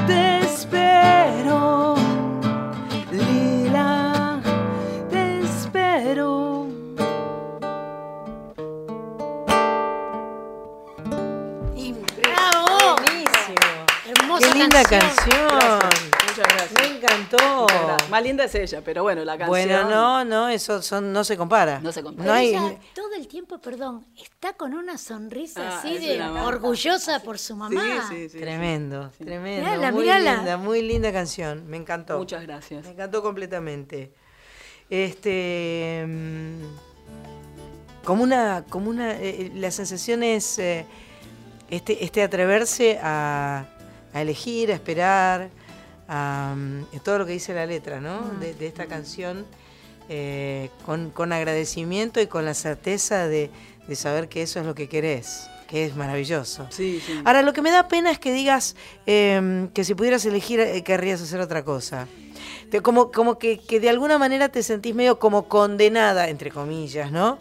Te 0.06 0.40
espero, 0.40 1.94
Lila, 3.10 4.42
te 5.08 5.40
espero. 5.40 6.66
¡Bravo! 12.22 12.96
Buenísimo. 12.98 13.86
Hermosa 14.06 14.52
Qué 14.52 14.58
linda 14.58 14.82
canción. 14.82 15.48
canción. 15.48 16.05
Encantó. 17.06 17.66
Más 18.10 18.22
linda 18.22 18.44
es 18.44 18.54
ella, 18.54 18.82
pero 18.84 19.02
bueno, 19.02 19.24
la 19.24 19.38
canción. 19.38 19.48
Bueno, 19.48 19.88
no, 19.88 20.24
no, 20.24 20.48
eso 20.48 20.82
son, 20.82 21.12
no 21.12 21.24
se 21.24 21.36
compara. 21.36 21.80
No 21.80 21.92
se 21.92 22.02
compara. 22.02 22.26
No 22.26 22.32
hay, 22.32 22.48
Ella 22.50 22.76
todo 22.94 23.14
el 23.14 23.26
tiempo, 23.28 23.58
perdón, 23.58 24.06
está 24.20 24.52
con 24.54 24.74
una 24.74 24.98
sonrisa 24.98 25.62
Ah, 25.68 25.78
así 25.78 25.98
de 25.98 26.22
orgullosa 26.22 27.20
por 27.22 27.38
su 27.38 27.56
mamá. 27.56 28.06
Sí, 28.08 28.14
sí, 28.16 28.28
sí. 28.30 28.38
Tremendo, 28.40 29.10
tremendo. 29.18 29.64
Mírala, 29.70 29.92
muy 29.92 30.02
mírala. 30.02 30.34
linda, 30.36 30.56
muy 30.56 30.82
linda 30.82 31.12
canción. 31.12 31.66
Me 31.66 31.76
encantó. 31.76 32.18
Muchas 32.18 32.42
gracias. 32.42 32.84
Me 32.84 32.90
encantó 32.90 33.22
completamente. 33.22 34.12
Este. 34.90 36.04
mm, 36.06 36.62
Como 38.04 38.22
una. 38.22 38.64
Como 38.68 38.90
una 38.90 39.12
eh, 39.20 39.50
la 39.54 39.70
sensación 39.70 40.22
es. 40.22 40.58
eh, 40.58 40.86
este, 41.68 42.04
este 42.04 42.22
atreverse 42.22 42.98
a, 43.02 43.64
a 44.14 44.22
elegir, 44.22 44.70
a 44.70 44.74
esperar, 44.74 45.50
mm, 46.08 46.98
todo 47.04 47.18
lo 47.18 47.26
que 47.26 47.32
dice 47.32 47.54
la 47.54 47.66
letra, 47.66 48.00
¿no? 48.00 48.20
De, 48.40 48.54
de 48.54 48.66
esta 48.66 48.86
canción. 48.86 49.44
eh, 50.08 50.70
con, 50.84 51.10
con 51.10 51.32
agradecimiento 51.32 52.20
y 52.20 52.28
con 52.28 52.44
la 52.44 52.54
certeza 52.54 53.26
de, 53.26 53.50
de 53.88 53.96
saber 53.96 54.28
que 54.28 54.40
eso 54.42 54.60
es 54.60 54.66
lo 54.66 54.72
que 54.72 54.88
querés, 54.88 55.48
que 55.66 55.84
es 55.84 55.96
maravilloso. 55.96 56.68
Sí, 56.70 57.02
sí. 57.04 57.12
Ahora, 57.24 57.42
lo 57.42 57.52
que 57.52 57.60
me 57.60 57.72
da 57.72 57.88
pena 57.88 58.12
es 58.12 58.20
que 58.20 58.32
digas 58.32 58.76
eh, 59.06 59.68
que 59.74 59.82
si 59.82 59.96
pudieras 59.96 60.24
elegir 60.24 60.60
eh, 60.60 60.84
querrías 60.84 61.20
hacer 61.20 61.40
otra 61.40 61.64
cosa. 61.64 62.06
Te- 62.70 62.82
como 62.82 63.10
como 63.10 63.36
que, 63.38 63.58
que 63.58 63.80
de 63.80 63.88
alguna 63.90 64.16
manera 64.16 64.48
te 64.48 64.62
sentís 64.62 64.94
medio 64.94 65.18
como 65.18 65.48
condenada, 65.48 66.28
entre 66.28 66.52
comillas, 66.52 67.10
¿no? 67.10 67.38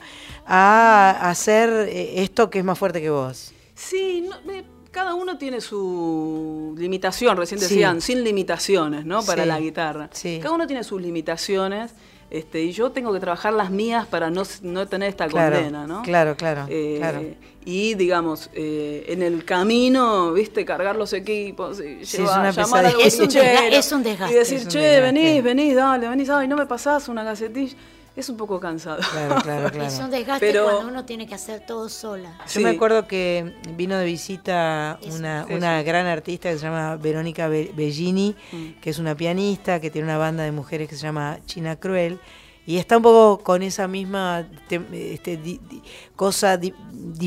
A 0.48 1.30
hacer 1.30 1.70
eh, 1.88 2.24
esto 2.24 2.50
que 2.50 2.58
es 2.60 2.66
más 2.66 2.80
fuerte 2.80 3.00
que 3.00 3.12
vos. 3.12 3.54
Sí, 3.76 4.28
no, 4.28 4.52
eh, 4.52 4.64
cada 4.96 5.14
uno 5.14 5.38
tiene 5.38 5.60
su 5.60 6.74
limitación, 6.78 7.36
recién 7.36 7.60
Sí. 7.60 7.66
decían, 7.68 8.00
sin 8.00 8.24
limitaciones, 8.24 9.06
¿no? 9.06 9.22
Para 9.26 9.44
Sí. 9.44 9.50
la 9.50 9.60
guitarra. 9.60 10.10
Sí. 10.14 10.40
Cada 10.42 10.56
uno 10.56 10.66
tiene 10.68 10.86
sus 10.86 11.02
limitaciones, 11.02 11.92
este, 12.32 12.64
y 12.64 12.72
yo 12.72 12.92
tengo 12.92 13.12
que 13.12 13.20
trabajar 13.20 13.52
las 13.52 13.72
mías 13.72 14.08
para 14.08 14.30
no, 14.30 14.44
no 14.62 14.88
tener 14.88 15.10
esta 15.10 15.28
Claro, 15.28 15.56
condena, 15.58 15.86
¿no? 15.86 16.02
claro, 16.02 16.38
claro, 16.38 16.66
Eh, 16.70 16.96
claro. 17.00 17.22
Y 17.66 17.96
digamos, 17.96 18.50
eh, 18.54 19.06
en 19.10 19.22
el 19.22 19.44
camino, 19.44 20.32
viste, 20.32 20.64
cargar 20.64 20.96
los 20.96 21.12
equipos, 21.12 21.80
y 21.82 22.06
Sí, 22.06 22.18
llevar- 22.20 22.48
es 22.48 22.56
llamar 22.56 22.84
pesadilla. 22.84 23.06
Es 23.08 23.20
un 23.20 23.26
es 23.74 23.92
un 23.92 24.04
desgaste. 24.04 24.34
Y 24.34 24.38
decir, 24.40 24.68
che, 24.68 24.80
desgaste. 24.80 25.02
venís, 25.02 25.44
venís, 25.44 25.76
dale, 25.76 26.08
venís, 26.08 26.30
ay, 26.30 26.48
no 26.48 26.56
me 26.56 26.68
pasás 26.68 27.10
una 27.10 27.24
gacetilla. 27.24 27.76
Es 28.16 28.30
un 28.30 28.38
poco 28.38 28.60
cansado. 28.62 29.00
Claro, 29.12 29.36
claro, 29.42 29.70
claro. 29.72 29.88
Es 29.88 30.00
un 30.00 30.10
desgaste 30.10 30.46
Pero- 30.48 30.64
cuando 30.66 30.88
uno 30.92 31.04
tiene 31.06 31.28
que 31.28 31.36
hacer 31.36 31.66
todo 31.66 31.90
sola. 31.90 32.38
Yo 32.54 32.62
me 32.62 32.70
acuerdo 32.70 33.08
que 33.08 33.54
vino 33.76 33.98
de 33.98 34.06
visita 34.06 35.00
una, 35.12 35.46
una 35.50 35.84
gran 35.84 36.06
artista 36.08 36.50
que 36.50 36.58
se 36.58 36.64
llama 36.64 36.96
Verónica 36.96 37.48
Be- 37.50 37.72
Bellini, 37.76 38.36
Mm. 38.52 38.80
que 38.82 38.90
es 38.90 39.00
una 39.00 39.16
pianista, 39.16 39.80
que 39.82 39.90
tiene 39.90 40.08
una 40.08 40.18
banda 40.18 40.44
de 40.44 40.52
mujeres 40.52 40.88
que 40.88 40.96
se 40.96 41.02
llama 41.04 41.40
China 41.46 41.76
Cruel. 41.78 42.20
y 42.68 42.78
está 42.78 42.98
un 42.98 43.04
poco 43.04 43.44
con 43.44 43.62
esa 43.62 43.88
misma 43.88 44.44
te- 44.68 44.82
este, 45.14 45.38
di- 45.38 45.60
di- 45.70 45.84
cosa 46.16 46.58
di- 46.58 46.74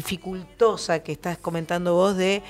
dificultosa 0.09 1.01
que 1.01 1.13
estás 1.13 1.39
comentando 1.39 1.95
vos 1.95 2.17
de 2.17 2.43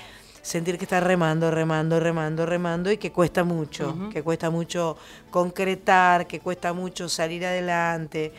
sentir 0.48 0.78
que 0.78 0.84
estás 0.84 1.02
remando, 1.02 1.50
remando, 1.50 2.00
remando, 2.00 2.46
remando 2.46 2.90
y 2.90 2.96
que 2.96 3.12
cuesta 3.12 3.44
mucho, 3.44 4.08
que 4.10 4.22
cuesta 4.22 4.48
mucho 4.48 4.96
concretar, 5.30 6.26
que 6.26 6.40
cuesta 6.40 6.72
mucho 6.72 7.08
salir 7.08 7.44
adelante. 7.44 8.32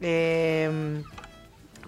Eh, 0.00 1.02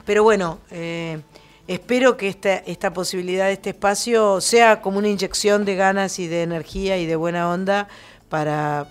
pero 0.06 0.24
bueno, 0.24 0.58
eh, 0.70 1.20
espero 1.68 2.16
que 2.16 2.28
esta, 2.28 2.54
esta 2.54 2.92
posibilidad 2.94 3.46
de 3.46 3.52
este 3.52 3.70
espacio 3.70 4.40
sea 4.40 4.80
como 4.80 4.98
una 4.98 5.08
inyección 5.08 5.66
de 5.66 5.76
ganas 5.76 6.18
y 6.18 6.28
de 6.28 6.42
energía 6.42 6.96
y 6.96 7.04
de 7.04 7.16
buena 7.16 7.50
onda 7.50 7.88
para, 8.30 8.88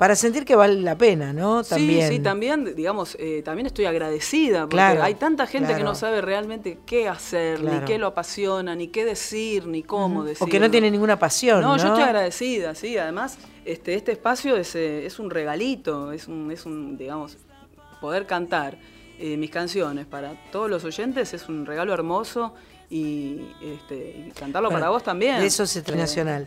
para 0.00 0.16
sentir 0.16 0.46
que 0.46 0.56
vale 0.56 0.80
la 0.80 0.96
pena, 0.96 1.34
¿no? 1.34 1.62
También. 1.62 2.08
Sí, 2.08 2.16
sí, 2.16 2.22
también, 2.22 2.74
digamos, 2.74 3.18
eh, 3.20 3.42
también 3.44 3.66
estoy 3.66 3.84
agradecida 3.84 4.60
porque 4.60 4.76
Claro, 4.76 5.02
hay 5.02 5.14
tanta 5.16 5.46
gente 5.46 5.76
que 5.76 5.84
no 5.84 5.94
sabe 5.94 6.22
realmente 6.22 6.78
qué 6.86 7.06
hacer, 7.06 7.58
Claro. 7.60 7.80
ni 7.80 7.84
qué 7.84 7.98
lo 7.98 8.06
apasiona, 8.06 8.74
ni 8.74 8.88
qué 8.88 9.04
decir, 9.04 9.66
ni 9.66 9.82
cómo 9.82 10.24
decir. 10.24 10.42
O 10.42 10.46
que 10.46 10.58
no 10.58 10.70
tiene 10.70 10.90
ninguna 10.90 11.18
pasión, 11.18 11.60
¿no? 11.60 11.76
No, 11.76 11.76
yo 11.76 11.88
estoy 11.88 12.04
agradecida, 12.04 12.74
sí. 12.74 12.96
Además, 12.96 13.36
este, 13.66 13.92
este 13.92 14.12
espacio 14.12 14.56
es, 14.56 14.74
eh, 14.74 15.04
es 15.04 15.18
un 15.18 15.28
regalito, 15.28 16.12
es 16.12 16.28
un, 16.28 16.50
es 16.50 16.64
un, 16.64 16.96
digamos, 16.96 17.36
poder 18.00 18.24
cantar 18.24 18.78
eh, 19.18 19.36
mis 19.36 19.50
canciones 19.50 20.06
para 20.06 20.32
todos 20.50 20.70
los 20.70 20.82
oyentes 20.84 21.34
es 21.34 21.46
un 21.46 21.66
regalo 21.66 21.92
hermoso 21.92 22.54
y, 22.88 23.42
este, 23.62 24.28
y 24.28 24.30
cantarlo 24.30 24.70
Bueno, 24.70 24.80
para 24.80 24.90
vos 24.92 25.02
también. 25.02 25.40
De 25.40 25.46
eso 25.46 25.64
es 25.64 25.76
internacional. 25.76 26.46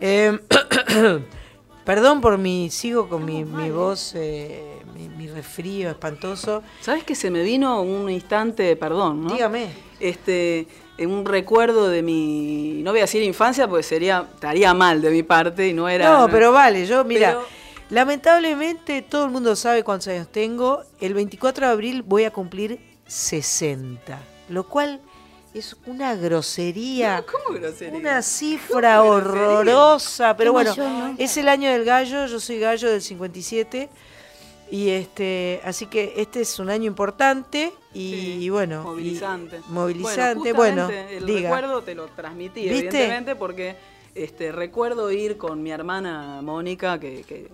Eh, 0.00 0.38
perdón 1.84 2.20
por 2.20 2.38
mi, 2.38 2.70
sigo 2.70 3.08
con 3.08 3.24
mi, 3.24 3.44
mi 3.44 3.70
voz, 3.70 4.12
eh, 4.14 4.78
mi, 4.94 5.08
mi 5.08 5.26
resfrío 5.28 5.90
espantoso. 5.90 6.62
¿Sabes 6.80 7.04
que 7.04 7.14
se 7.14 7.30
me 7.30 7.42
vino 7.42 7.82
un 7.82 8.10
instante, 8.10 8.76
perdón, 8.76 9.24
¿no? 9.24 9.32
Dígame. 9.34 9.68
Este, 10.00 10.66
en 10.98 11.10
un 11.10 11.24
recuerdo 11.24 11.88
de 11.88 12.02
mi, 12.02 12.80
no 12.82 12.90
voy 12.90 13.00
a 13.00 13.02
decir 13.02 13.22
infancia, 13.22 13.66
porque 13.68 13.82
sería, 13.82 14.26
estaría 14.34 14.72
mal 14.74 15.00
de 15.02 15.10
mi 15.10 15.22
parte 15.22 15.68
y 15.68 15.72
no 15.72 15.88
era. 15.88 16.18
No, 16.18 16.28
pero 16.28 16.52
vale, 16.52 16.86
yo, 16.86 17.04
mira, 17.04 17.28
Pero- 17.30 17.46
lamentablemente 17.90 19.02
todo 19.02 19.24
el 19.26 19.30
mundo 19.30 19.56
sabe 19.56 19.82
cuántos 19.82 20.08
años 20.08 20.28
tengo. 20.30 20.82
El 21.00 21.14
24 21.14 21.66
de 21.66 21.72
abril 21.72 22.02
voy 22.02 22.24
a 22.24 22.30
cumplir 22.30 22.78
60, 23.06 24.18
lo 24.48 24.64
cual 24.64 25.00
es 25.54 25.76
una 25.86 26.14
grosería. 26.16 27.24
¿Cómo 27.30 27.58
grosería? 27.58 27.96
Una 27.98 28.22
cifra 28.22 29.02
horrorosa, 29.02 30.36
pero 30.36 30.52
bueno, 30.52 30.74
es 31.18 31.36
el 31.36 31.48
año 31.48 31.70
del 31.70 31.84
gallo, 31.84 32.26
yo 32.26 32.40
soy 32.40 32.58
gallo 32.58 32.90
del 32.90 33.00
57 33.02 33.88
y 34.70 34.88
este, 34.90 35.60
así 35.64 35.86
que 35.86 36.14
este 36.16 36.40
es 36.40 36.58
un 36.58 36.70
año 36.70 36.86
importante 36.86 37.72
y, 37.92 38.38
Sí, 38.40 38.50
bueno, 38.50 38.80
y- 38.82 38.84
movilizante. 38.86 39.60
movilizante, 39.68 40.52
Bueno, 40.52 40.86
bueno, 40.86 41.08
el 41.10 41.26
diga. 41.26 41.50
recuerdo 41.50 41.82
te 41.82 41.94
lo 41.94 42.06
transmití, 42.08 42.62
¿Viste? 42.62 42.78
evidentemente, 42.78 43.36
porque 43.36 43.76
este, 44.14 44.50
recuerdo 44.52 45.10
ir 45.12 45.36
con 45.36 45.62
mi 45.62 45.70
hermana 45.70 46.40
Mónica, 46.42 46.98
que, 46.98 47.22
que, 47.22 47.50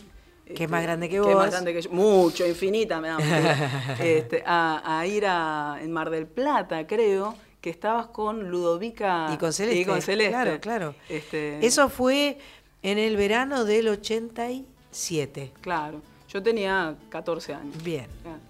este, 0.47 0.65
es 0.65 0.71
más 0.71 0.83
grande 0.83 1.09
que 1.09 1.17
es 1.17 1.23
vos. 1.23 1.35
más 1.35 1.51
grande 1.51 1.73
que 1.75 1.83
yo, 1.83 1.91
mucho, 1.91 2.47
infinita, 2.47 3.01
me 3.01 3.09
da 3.09 3.19
este, 4.03 4.43
a, 4.47 4.99
a 5.01 5.07
ir 5.07 5.27
a, 5.27 5.79
en 5.83 5.93
Mar 5.93 6.09
del 6.11 6.27
Plata, 6.27 6.87
creo, 6.87 7.35
que 7.61 7.71
estabas 7.71 8.07
con 8.07 8.51
Ludovica 8.51 9.31
y 9.33 9.37
con 9.37 9.53
Celeste. 9.53 9.81
Y 9.81 9.85
con 9.85 10.01
Celeste. 10.03 10.31
Claro, 10.33 10.61
claro. 10.61 10.95
Este, 11.09 11.65
Eso 11.65 11.89
fue 11.89 12.39
en 12.83 12.99
el 12.99 13.17
verano 13.17 13.65
del 13.65 13.89
87. 13.89 15.53
Claro, 15.61 16.01
yo 16.29 16.43
tenía 16.43 16.95
14 17.09 17.55
años. 17.55 17.83
Bien. 17.83 18.07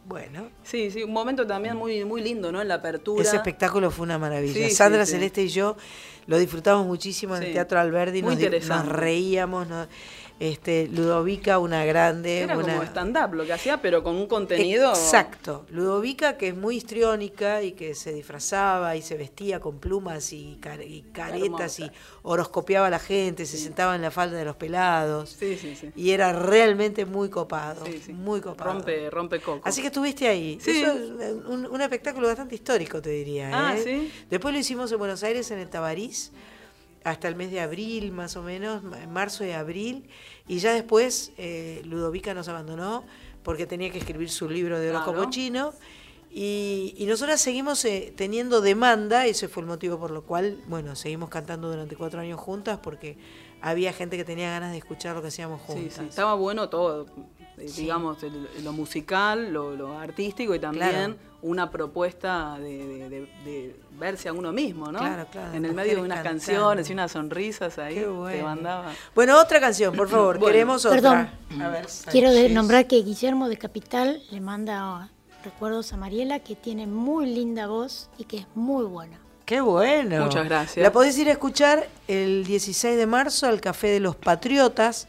Bueno, 0.07 0.49
Sí, 0.63 0.91
sí, 0.91 1.03
un 1.03 1.13
momento 1.13 1.47
también 1.47 1.77
muy, 1.77 2.05
muy 2.05 2.23
lindo, 2.23 2.53
¿no? 2.53 2.61
En 2.61 2.69
la 2.69 2.75
apertura. 2.75 3.23
ese 3.23 3.37
espectáculo 3.37 3.91
fue 3.91 4.05
una 4.05 4.19
maravilla. 4.19 4.55
Sí, 4.69 4.71
Sandra 4.75 5.05
sí. 5.07 5.13
Celeste 5.13 5.43
y 5.43 5.49
yo 5.49 5.77
lo 6.27 6.39
disfrutamos 6.39 6.87
muchísimo 6.87 7.37
en 7.37 7.43
el. 7.45 7.53
Teatro 7.53 7.81
Alberdi, 7.81 8.23
Muy 8.23 8.33
nos, 8.33 8.39
di- 8.39 8.45
nos 8.47 8.55
interesante. 8.55 8.93
reíamos, 8.93 9.67
nos- 9.69 9.89
este, 10.41 10.89
Ludovica, 10.89 11.59
una 11.59 11.85
grande. 11.85 12.41
Era 12.41 12.57
una, 12.57 12.73
como 12.73 12.83
stand-up 12.83 13.35
lo 13.35 13.45
que 13.45 13.53
hacía, 13.53 13.81
pero 13.81 14.03
con 14.03 14.17
un 14.17 14.27
contenido. 14.27 14.89
Exacto. 14.91 15.67
Ludovica, 15.71 16.37
que 16.37 16.49
es 16.49 16.57
muy 16.57 16.77
histriónica 16.79 17.63
y 17.63 17.73
que 17.73 17.95
se 17.95 18.13
disfrazaba 18.13 18.97
y 18.97 19.03
se 19.03 19.17
vestía 19.17 19.61
con 19.61 19.79
plumas 19.79 20.33
y, 20.33 20.59
car- 20.61 20.83
y 20.83 21.03
caretas 21.13 21.79
y 21.79 21.91
horoscopiaba 22.23 22.87
a 22.87 22.91
la 22.91 22.99
gente, 22.99 23.45
se 23.47 23.59
sentaba 23.59 23.95
en 23.95 24.03
la 24.03 24.11
falda 24.11 24.39
de 24.39 24.45
los 24.47 24.57
pelados. 24.57 25.37
Sí, 25.39 25.57
sí, 25.57 25.77
sí. 25.77 25.91
Y 25.95 26.11
era 26.11 26.33
realmente 26.33 27.05
muy 27.05 27.29
copado. 27.29 27.85
Sí, 27.85 28.01
sí. 28.05 28.13
Muy 28.15 28.41
copado. 28.41 28.73
Rompe, 28.73 29.11
rompe 29.11 29.41
coco. 29.41 29.61
Así 29.69 29.83
que 29.83 29.89
estuviste 29.89 30.27
ahí. 30.27 30.59
Sí. 30.61 30.81
Eso 30.83 30.93
es 30.93 31.33
un, 31.47 31.67
un 31.67 31.81
espectáculo 31.83 32.27
bastante 32.29 32.55
histórico, 32.55 33.03
te 33.03 33.11
diría. 33.11 33.51
Ah, 33.53 33.77
¿eh? 33.77 33.83
¿sí? 33.85 34.13
Después 34.31 34.55
lo 34.55 34.59
hicimos 34.61 34.91
en 34.91 34.99
Buenos 34.99 35.23
Aires, 35.23 35.51
en 35.51 35.59
el 35.59 35.69
Tabarís, 35.69 36.33
hasta 37.05 37.29
el 37.29 37.35
mes 37.37 37.51
de 37.51 37.61
abril, 37.61 38.13
más 38.13 38.37
o 38.37 38.43
menos, 38.43 38.83
ma- 38.83 39.07
marzo 39.07 39.45
y 39.45 39.53
abril. 39.53 40.09
Y 40.49 40.59
ya 40.59 40.73
después 40.75 41.33
eh, 41.39 41.81
Ludovica 41.85 42.35
nos 42.35 42.49
abandonó 42.49 43.05
porque 43.43 43.67
tenía 43.67 43.91
que 43.91 43.99
escribir 43.99 44.29
su 44.31 44.49
libro 44.49 44.79
de 44.79 44.91
horóscopo 44.91 45.17
Claro. 45.17 45.31
chino. 45.31 45.73
Y, 46.33 46.95
y 46.97 47.07
nosotras 47.07 47.41
seguimos 47.41 47.85
eh, 47.85 48.13
teniendo 48.17 48.61
demanda, 48.61 49.27
ese 49.27 49.49
fue 49.49 49.63
el 49.63 49.67
motivo 49.67 49.99
por 49.99 50.13
lo 50.13 50.23
cual, 50.23 50.59
bueno, 50.69 50.95
seguimos 50.95 51.29
cantando 51.29 51.69
durante 51.71 51.97
cuatro 51.97 52.21
años 52.21 52.39
juntas 52.39 52.79
porque 52.81 53.17
había 53.61 53.93
gente 53.93 54.17
que 54.17 54.25
tenía 54.25 54.51
ganas 54.51 54.71
de 54.71 54.79
escuchar 54.79 55.17
lo 55.17 55.23
que 55.23 55.29
hacíamos 55.29 55.61
Sí, 55.63 55.73
juntas. 55.73 55.95
sí, 55.95 56.05
estaba 56.09 56.35
bueno 56.35 56.69
todo, 56.69 57.07
Sí. 57.69 57.83
digamos, 57.83 58.19
lo 58.63 58.73
musical, 58.73 59.53
lo, 59.53 59.75
lo 59.77 59.99
artístico 59.99 60.55
y 60.55 60.59
también 60.59 60.89
Claro. 60.91 61.17
una 61.43 61.71
propuesta 61.71 62.57
de, 62.59 62.87
de- 62.87 63.09
de- 63.11 63.21
de 63.45 63.77
verse 63.99 64.29
a 64.29 64.33
uno 64.33 64.53
mismo, 64.53 64.91
¿no? 64.93 64.99
Claro, 64.99 65.27
claro, 65.31 65.55
En 65.55 65.65
el 65.65 65.75
medio 65.75 65.97
de 65.97 66.03
unas 66.03 66.19
cantando. 66.23 66.39
canciones 66.45 66.91
y 66.91 66.93
unas 66.93 67.13
sonrisas 67.13 67.79
ahí 67.79 67.95
Qué 67.97 68.07
bueno. 68.07 68.45
mandaba. 68.45 68.93
Bueno, 69.15 69.39
otra 69.41 69.61
canción, 69.61 69.95
por 69.95 70.09
favor. 70.09 70.39
Bueno. 70.39 70.53
Queremos 70.53 70.85
otra. 70.85 71.01
Perdón. 71.49 71.63
A 71.63 71.69
ver, 71.69 71.87
Quiero 72.11 72.31
nombrar 72.55 72.87
que 72.87 72.97
Guillermo 73.03 73.49
de 73.49 73.57
Capital 73.59 74.23
le 74.31 74.41
manda 74.41 75.11
recuerdos 75.45 75.93
a 75.93 75.97
Mariela, 75.97 76.41
que 76.41 76.55
tiene 76.57 76.87
muy 76.87 77.27
linda 77.27 77.67
voz 77.67 78.11
y 78.19 78.25
que 78.25 78.39
es 78.39 78.47
muy 78.55 78.85
buena. 78.85 79.19
Qué 79.47 79.61
bueno. 79.61 80.25
Muchas 80.25 80.45
gracias. 80.45 80.83
La 80.83 80.93
podés 80.93 81.19
ir 81.19 81.29
a 81.29 81.33
escuchar 81.33 81.89
el 82.07 82.45
16 82.45 82.97
de 82.97 83.07
marzo 83.07 83.47
al 83.47 83.61
Café 83.61 83.89
de 83.89 83.99
los 84.01 84.15
Patriotas. 84.15 85.09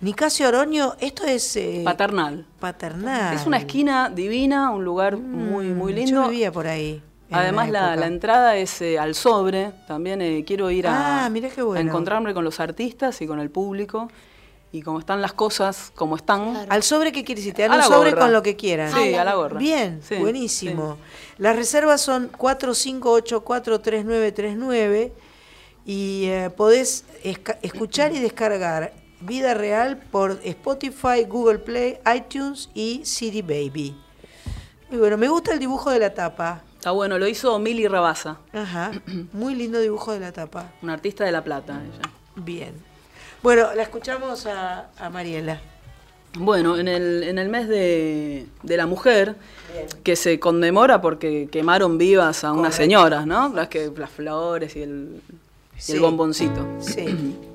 Nicasio 0.00 0.48
Oroño, 0.48 0.94
esto 1.00 1.24
es 1.24 1.56
eh, 1.56 1.80
Paternal. 1.84 2.46
paternal. 2.60 3.34
Es 3.34 3.46
una 3.46 3.56
esquina 3.58 4.10
divina, 4.10 4.70
un 4.70 4.84
lugar 4.84 5.16
muy, 5.16 5.66
muy 5.68 5.92
Mm, 5.92 5.96
lindo. 5.96 6.22
Yo 6.24 6.28
vivía 6.28 6.52
por 6.52 6.66
ahí. 6.66 7.02
Además, 7.30 7.70
la, 7.70 7.96
la 7.96 8.06
entrada 8.06 8.54
es 8.56 8.82
eh, 8.82 8.98
al 8.98 9.14
sobre. 9.14 9.72
También 9.88 10.20
eh, 10.20 10.44
quiero 10.46 10.70
ir 10.70 10.86
a, 10.86 11.24
Ah, 11.24 11.30
mirá 11.30 11.48
qué 11.48 11.62
a 11.62 11.64
bueno. 11.64 11.88
encontrarme 11.88 12.34
con 12.34 12.44
los 12.44 12.60
artistas 12.60 13.20
y 13.22 13.26
con 13.26 13.40
el 13.40 13.50
público. 13.50 14.10
Y 14.72 14.82
como 14.82 14.98
están 14.98 15.22
las 15.22 15.32
cosas, 15.32 15.90
como 15.94 16.16
están. 16.16 16.50
Claro. 16.52 16.66
¿Al 16.70 16.82
sobre 16.82 17.10
qué 17.12 17.24
quieres 17.24 17.42
decir? 17.44 17.54
Te 17.54 17.62
dan 17.66 17.78
un 17.78 17.82
sobre 17.82 18.10
gorra. 18.10 18.22
con 18.22 18.32
lo 18.32 18.42
que 18.42 18.56
quieran. 18.56 18.92
Sí, 18.92 19.14
a 19.14 19.24
la 19.24 19.34
gorra. 19.36 19.58
Bien, 19.58 20.00
Sí, 20.06 20.16
buenísimo. 20.16 20.98
Las 21.38 21.56
reservas 21.56 22.02
son 22.02 22.30
45843939 22.32 25.12
y 25.86 26.24
eh, 26.26 26.50
podés 26.54 27.04
esca- 27.24 27.56
escuchar 27.62 28.12
y 28.14 28.18
descargar 28.18 28.92
Vida 29.24 29.54
Real 29.54 29.96
por 30.10 30.38
Spotify, 30.44 31.24
Google 31.28 31.58
Play, 31.58 31.98
iTunes 32.14 32.68
y 32.74 33.02
CD 33.04 33.42
Baby. 33.42 33.96
Y 34.90 34.96
bueno, 34.96 35.16
me 35.16 35.28
gusta 35.28 35.52
el 35.52 35.58
dibujo 35.58 35.90
de 35.90 35.98
la 35.98 36.12
tapa. 36.14 36.62
Está 36.76 36.90
bueno, 36.90 37.18
lo 37.18 37.26
hizo 37.26 37.58
Mili 37.58 37.88
Rabasa, 37.88 38.38
Ajá, 38.52 38.92
muy 39.32 39.54
lindo 39.54 39.80
dibujo 39.80 40.12
de 40.12 40.20
la 40.20 40.32
tapa. 40.32 40.72
una 40.82 40.92
artista 40.92 41.24
de 41.24 41.32
La 41.32 41.42
Plata. 41.42 41.80
Ella. 41.82 42.10
Bien. 42.36 42.74
Bueno, 43.42 43.74
la 43.74 43.82
escuchamos 43.82 44.46
a, 44.46 44.90
a 44.98 45.10
Mariela. 45.10 45.60
Bueno, 46.36 46.76
en 46.76 46.88
el, 46.88 47.22
en 47.22 47.38
el 47.38 47.48
mes 47.48 47.68
de, 47.68 48.46
de 48.62 48.76
la 48.76 48.86
mujer, 48.86 49.36
que 50.02 50.16
se 50.16 50.40
conmemora 50.40 51.00
porque 51.00 51.48
quemaron 51.50 51.96
vivas 51.96 52.42
a 52.42 52.50
unas 52.52 52.74
Correcto. 52.74 52.76
señoras, 52.82 53.26
¿no? 53.26 53.50
Las, 53.54 53.68
que, 53.68 53.90
las 53.96 54.10
flores 54.10 54.74
y 54.76 54.82
el, 54.82 55.20
y 55.88 55.92
el 55.92 56.00
bomboncito. 56.00 56.66
Sí, 56.80 57.38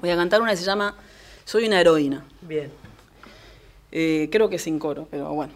Voy 0.00 0.10
a 0.10 0.16
cantar 0.16 0.40
una 0.40 0.52
que 0.52 0.56
se 0.56 0.64
llama 0.64 0.94
Soy 1.44 1.66
una 1.66 1.80
heroína. 1.80 2.24
bien. 2.42 2.70
Eh, 3.90 4.28
creo 4.30 4.48
que 4.50 4.58
sin 4.58 4.78
coro, 4.78 5.08
pero 5.10 5.32
bueno. 5.32 5.52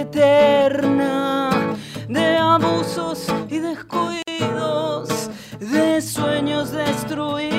Eterna 0.00 1.50
de 2.08 2.36
abusos 2.36 3.26
y 3.48 3.58
descuidos, 3.58 5.30
de 5.58 6.00
sueños 6.00 6.70
destruidos. 6.70 7.58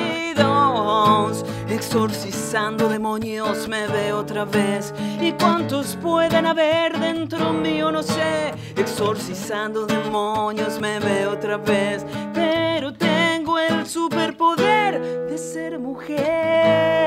Exorcizando 1.70 2.90
demonios 2.90 3.68
me 3.68 3.88
veo 3.88 4.20
otra 4.20 4.46
vez. 4.46 4.94
¿Y 5.22 5.32
cuántos 5.34 5.96
pueden 6.02 6.46
haber 6.46 6.98
dentro 7.00 7.54
mío? 7.54 7.92
No 7.92 8.04
sé. 8.04 8.54
Exorcizando 8.76 9.86
demonios 9.86 10.80
me 10.80 11.00
veo 11.00 11.32
otra 11.32 11.58
vez. 11.58 12.06
Pero 12.34 12.94
tengo 12.94 13.60
el 13.60 13.86
superpoder 13.86 15.28
de 15.30 15.38
ser 15.38 15.80
mujer. 15.80 16.99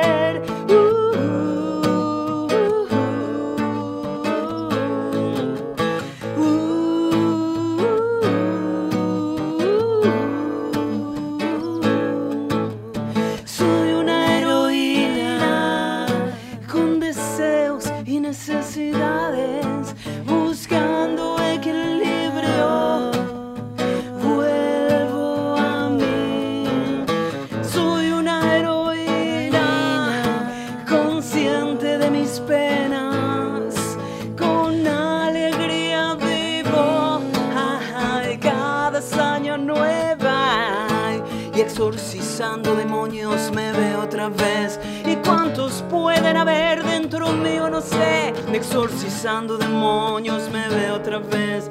Demonios 42.76 43.50
me 43.52 43.72
veo 43.72 44.02
otra 44.02 44.28
vez. 44.28 44.78
¿Y 45.04 45.16
cuántos 45.16 45.84
pueden 45.90 46.36
haber 46.36 46.82
dentro 46.84 47.32
mío? 47.32 47.68
No 47.70 47.80
sé. 47.80 48.32
Exorcizando 48.52 49.58
demonios 49.58 50.48
me 50.50 50.68
veo 50.68 50.96
otra 50.96 51.18
vez. 51.18 51.70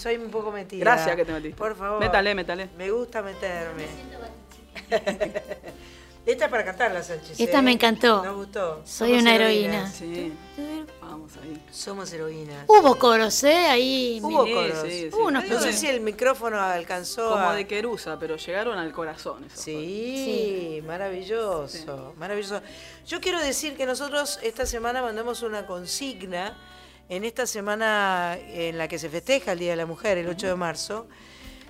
Soy 0.00 0.16
un 0.16 0.30
poco 0.30 0.50
metida. 0.50 0.80
Gracias 0.80 1.14
que 1.16 1.24
te 1.24 1.32
metiste. 1.32 1.56
Por 1.56 1.76
favor. 1.76 2.00
Métale, 2.00 2.34
métale. 2.34 2.68
Me 2.76 2.90
gusta 2.90 3.22
meterme. 3.22 3.86
Esta 6.26 6.44
es 6.44 6.50
para 6.50 6.64
cantarla, 6.64 7.02
Sánchez. 7.02 7.40
Esta 7.40 7.62
me 7.62 7.72
encantó. 7.72 8.22
Nos 8.24 8.36
gustó. 8.36 8.82
Soy 8.84 9.08
Somos 9.10 9.22
una 9.22 9.34
heroína. 9.34 9.90
Sí. 9.90 10.32
Vamos 11.00 11.32
ahí. 11.42 11.60
Somos 11.72 12.12
heroínas. 12.12 12.64
Hubo 12.68 12.96
coros, 12.98 13.42
¿eh? 13.44 13.66
Ahí. 13.68 14.20
Hubo 14.22 14.44
Sí, 14.44 14.52
coros. 14.52 14.78
sí, 14.82 14.90
sí. 14.90 15.10
Hubo 15.12 15.26
unos 15.26 15.48
No 15.48 15.60
sé 15.60 15.72
si 15.72 15.86
el 15.88 16.00
micrófono 16.02 16.60
alcanzó 16.60 17.30
Como 17.30 17.48
a... 17.50 17.54
de 17.54 17.66
Querusa, 17.66 18.18
pero 18.18 18.36
llegaron 18.36 18.78
al 18.78 18.92
corazón. 18.92 19.44
esos 19.44 19.60
Sí, 19.64 20.82
maravilloso, 20.86 22.14
maravilloso. 22.18 22.60
Yo 23.06 23.20
quiero 23.20 23.40
decir 23.40 23.74
que 23.76 23.86
nosotros 23.86 24.38
esta 24.42 24.66
semana 24.66 25.00
mandamos 25.02 25.42
una 25.42 25.66
consigna 25.66 26.56
en 27.10 27.24
esta 27.24 27.44
semana 27.44 28.38
en 28.38 28.78
la 28.78 28.86
que 28.86 28.98
se 28.98 29.10
festeja 29.10 29.52
el 29.52 29.58
Día 29.58 29.72
de 29.72 29.76
la 29.76 29.84
Mujer, 29.86 30.16
el 30.16 30.28
8 30.28 30.46
de 30.46 30.54
marzo, 30.54 31.08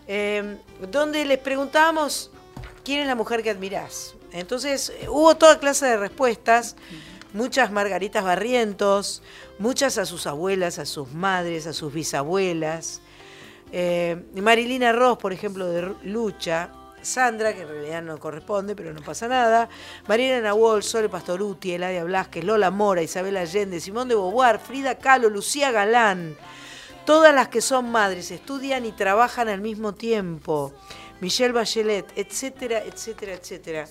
eh, 0.06 0.58
donde 0.92 1.24
les 1.24 1.38
preguntamos 1.38 2.30
quién 2.84 3.00
es 3.00 3.06
la 3.06 3.14
mujer 3.14 3.42
que 3.42 3.48
admirás. 3.48 4.14
Entonces 4.32 4.92
hubo 5.08 5.34
toda 5.36 5.58
clase 5.58 5.86
de 5.86 5.96
respuestas, 5.96 6.76
muchas 7.32 7.72
Margaritas 7.72 8.22
Barrientos, 8.22 9.22
muchas 9.58 9.96
a 9.96 10.04
sus 10.04 10.26
abuelas, 10.26 10.78
a 10.78 10.84
sus 10.84 11.10
madres, 11.10 11.66
a 11.66 11.72
sus 11.72 11.90
bisabuelas. 11.90 13.00
Eh, 13.72 14.22
Marilina 14.34 14.92
Ross, 14.92 15.16
por 15.16 15.32
ejemplo, 15.32 15.66
de 15.68 15.94
Lucha. 16.02 16.70
Sandra, 17.02 17.54
que 17.54 17.62
en 17.62 17.68
realidad 17.68 18.02
no 18.02 18.18
corresponde, 18.18 18.76
pero 18.76 18.92
no 18.92 19.00
pasa 19.02 19.28
nada. 19.28 19.68
Mariana 20.08 20.40
Nahuel, 20.40 20.82
Sole 20.82 21.08
Pastoruti, 21.08 21.72
Eladia 21.72 22.04
Blasquez, 22.04 22.44
Lola 22.44 22.70
Mora, 22.70 23.02
Isabel 23.02 23.36
Allende, 23.36 23.80
Simón 23.80 24.08
de 24.08 24.14
Beauvoir, 24.14 24.58
Frida 24.58 24.96
Kahlo, 24.96 25.28
Lucía 25.28 25.70
Galán. 25.70 26.36
Todas 27.06 27.34
las 27.34 27.48
que 27.48 27.60
son 27.60 27.90
madres, 27.90 28.30
estudian 28.30 28.84
y 28.84 28.92
trabajan 28.92 29.48
al 29.48 29.60
mismo 29.60 29.94
tiempo. 29.94 30.72
Michelle 31.20 31.52
Bachelet, 31.52 32.06
etcétera, 32.16 32.82
etcétera, 32.84 33.34
etcétera. 33.34 33.88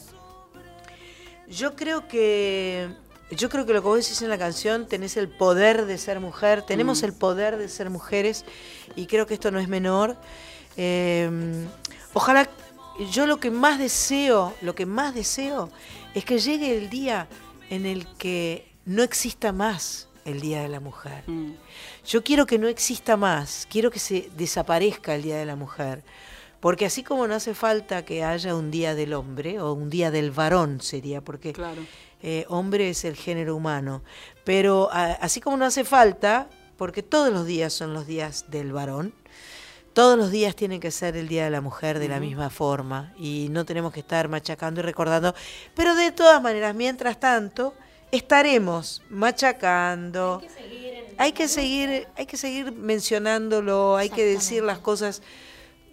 Yo 1.48 1.76
creo 1.76 2.08
que 2.08 2.89
yo 3.32 3.50
creo 3.50 3.65
que 3.65 3.74
lo 3.74 3.82
que 3.82 3.88
vos 3.88 3.98
decís 4.00 4.22
en 4.24 4.30
la 4.30 4.39
canción, 4.39 4.88
tenés 4.88 5.15
el 5.15 5.30
poder 5.30 5.86
de 5.86 5.98
ser 6.00 6.19
mujer, 6.19 6.63
tenemos 6.63 7.04
el 7.04 7.13
poder 7.13 7.58
de 7.58 7.69
ser 7.69 7.89
mujeres 7.91 8.43
y 8.95 9.06
creo 9.06 9.28
que 9.28 9.36
esto 9.36 9.52
no 9.52 9.60
es 9.60 9.67
menor. 9.67 10.15
Eh, 10.78 11.30
ojalá, 12.13 12.50
yo 13.12 13.27
lo 13.27 13.39
que 13.39 13.51
más 13.51 13.79
deseo, 13.79 14.53
lo 14.62 14.75
que 14.75 14.85
más 14.85 15.13
deseo 15.15 15.69
es 16.13 16.25
que 16.25 16.39
llegue 16.39 16.77
el 16.77 16.89
día 16.89 17.27
en 17.69 17.85
el 17.85 18.07
que 18.17 18.67
no 18.85 19.03
exista 19.03 19.51
más 19.51 20.07
el 20.25 20.41
Día 20.41 20.62
de 20.62 20.67
la 20.69 20.79
Mujer. 20.79 21.23
Mm. 21.27 21.53
Yo 22.05 22.23
quiero 22.23 22.45
que 22.45 22.57
no 22.59 22.67
exista 22.67 23.17
más, 23.17 23.67
quiero 23.69 23.89
que 23.91 23.99
se 23.99 24.29
desaparezca 24.35 25.15
el 25.15 25.21
Día 25.23 25.38
de 25.38 25.45
la 25.45 25.55
Mujer. 25.55 26.03
Porque 26.59 26.85
así 26.85 27.03
como 27.03 27.25
no 27.25 27.35
hace 27.35 27.53
falta 27.53 28.03
que 28.03 28.23
haya 28.23 28.53
un 28.53 28.69
día 28.69 28.93
del 28.93 29.13
hombre, 29.13 29.62
o 29.62 29.71
un 29.73 29.89
día 29.89 30.12
del 30.12 30.29
varón 30.31 30.81
sería, 30.81 31.21
porque 31.21 31.53
Claro. 31.53 31.81
eh, 32.21 32.45
hombre 32.49 32.89
es 32.89 33.05
el 33.05 33.15
género 33.15 33.55
humano, 33.55 34.03
pero 34.43 34.89
a- 34.91 35.13
así 35.13 35.39
como 35.39 35.55
no 35.55 35.63
hace 35.65 35.85
falta, 35.85 36.49
porque 36.77 37.01
todos 37.01 37.31
los 37.31 37.45
días 37.45 37.71
son 37.71 37.93
los 37.93 38.05
días 38.07 38.45
del 38.49 38.73
varón, 38.73 39.13
todos 39.93 40.17
los 40.17 40.32
días 40.32 40.56
tienen 40.56 40.80
que 40.80 40.91
ser 40.91 41.17
el 41.17 41.28
Día 41.28 41.45
de 41.45 41.49
la 41.49 41.62
Mujer 41.62 41.99
de 41.99 42.08
la 42.08 42.19
misma 42.19 42.49
forma 42.49 43.13
y 43.17 43.47
no 43.49 43.65
tenemos 43.65 43.93
que 43.93 43.99
estar 43.99 44.28
machacando 44.28 44.82
y 44.82 44.84
recordando, 44.84 45.36
pero 45.75 45.95
de 45.95 46.12
todas 46.12 46.41
maneras, 46.41 46.75
mientras 46.75 47.19
tanto, 47.19 47.73
estaremos 48.12 49.02
machacando. 49.10 50.41
Hay 51.17 51.32
que 51.34 51.47
seguir, 51.47 52.08
hay 52.15 52.25
que 52.25 52.38
seguir 52.38 52.71
mencionándolo, 52.71 53.97
hay 53.97 54.10
que 54.10 54.25
decir 54.25 54.63
las 54.63 54.80
cosas 54.80 55.21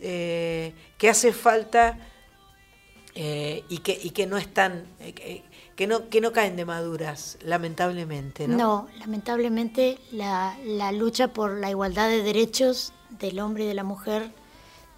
eh, 0.01 0.73
que 0.99 1.09
hace 1.09 1.33
falta 1.33 1.99
eh, 3.19 3.65
y, 3.71 3.79
que, 3.79 3.99
y 4.01 4.11
que 4.11 4.27
no 4.27 4.37
están, 4.37 4.85
eh, 5.01 5.43
que, 5.75 5.87
no, 5.87 6.11
que 6.11 6.21
no 6.21 6.33
caen 6.33 6.55
de 6.55 6.67
maduras, 6.67 7.39
lamentablemente, 7.41 8.47
¿no? 8.47 8.57
No, 8.59 8.89
lamentablemente 8.99 9.99
la, 10.13 10.55
la 10.67 10.93
lucha 10.93 11.33
por 11.33 11.59
la 11.59 11.71
igualdad 11.71 12.09
de 12.11 12.23
derechos 12.23 12.93
del 13.19 13.41
hombre 13.41 13.65
y 13.65 13.69
de 13.69 13.75
la 13.75 13.85
mujer 13.85 14.31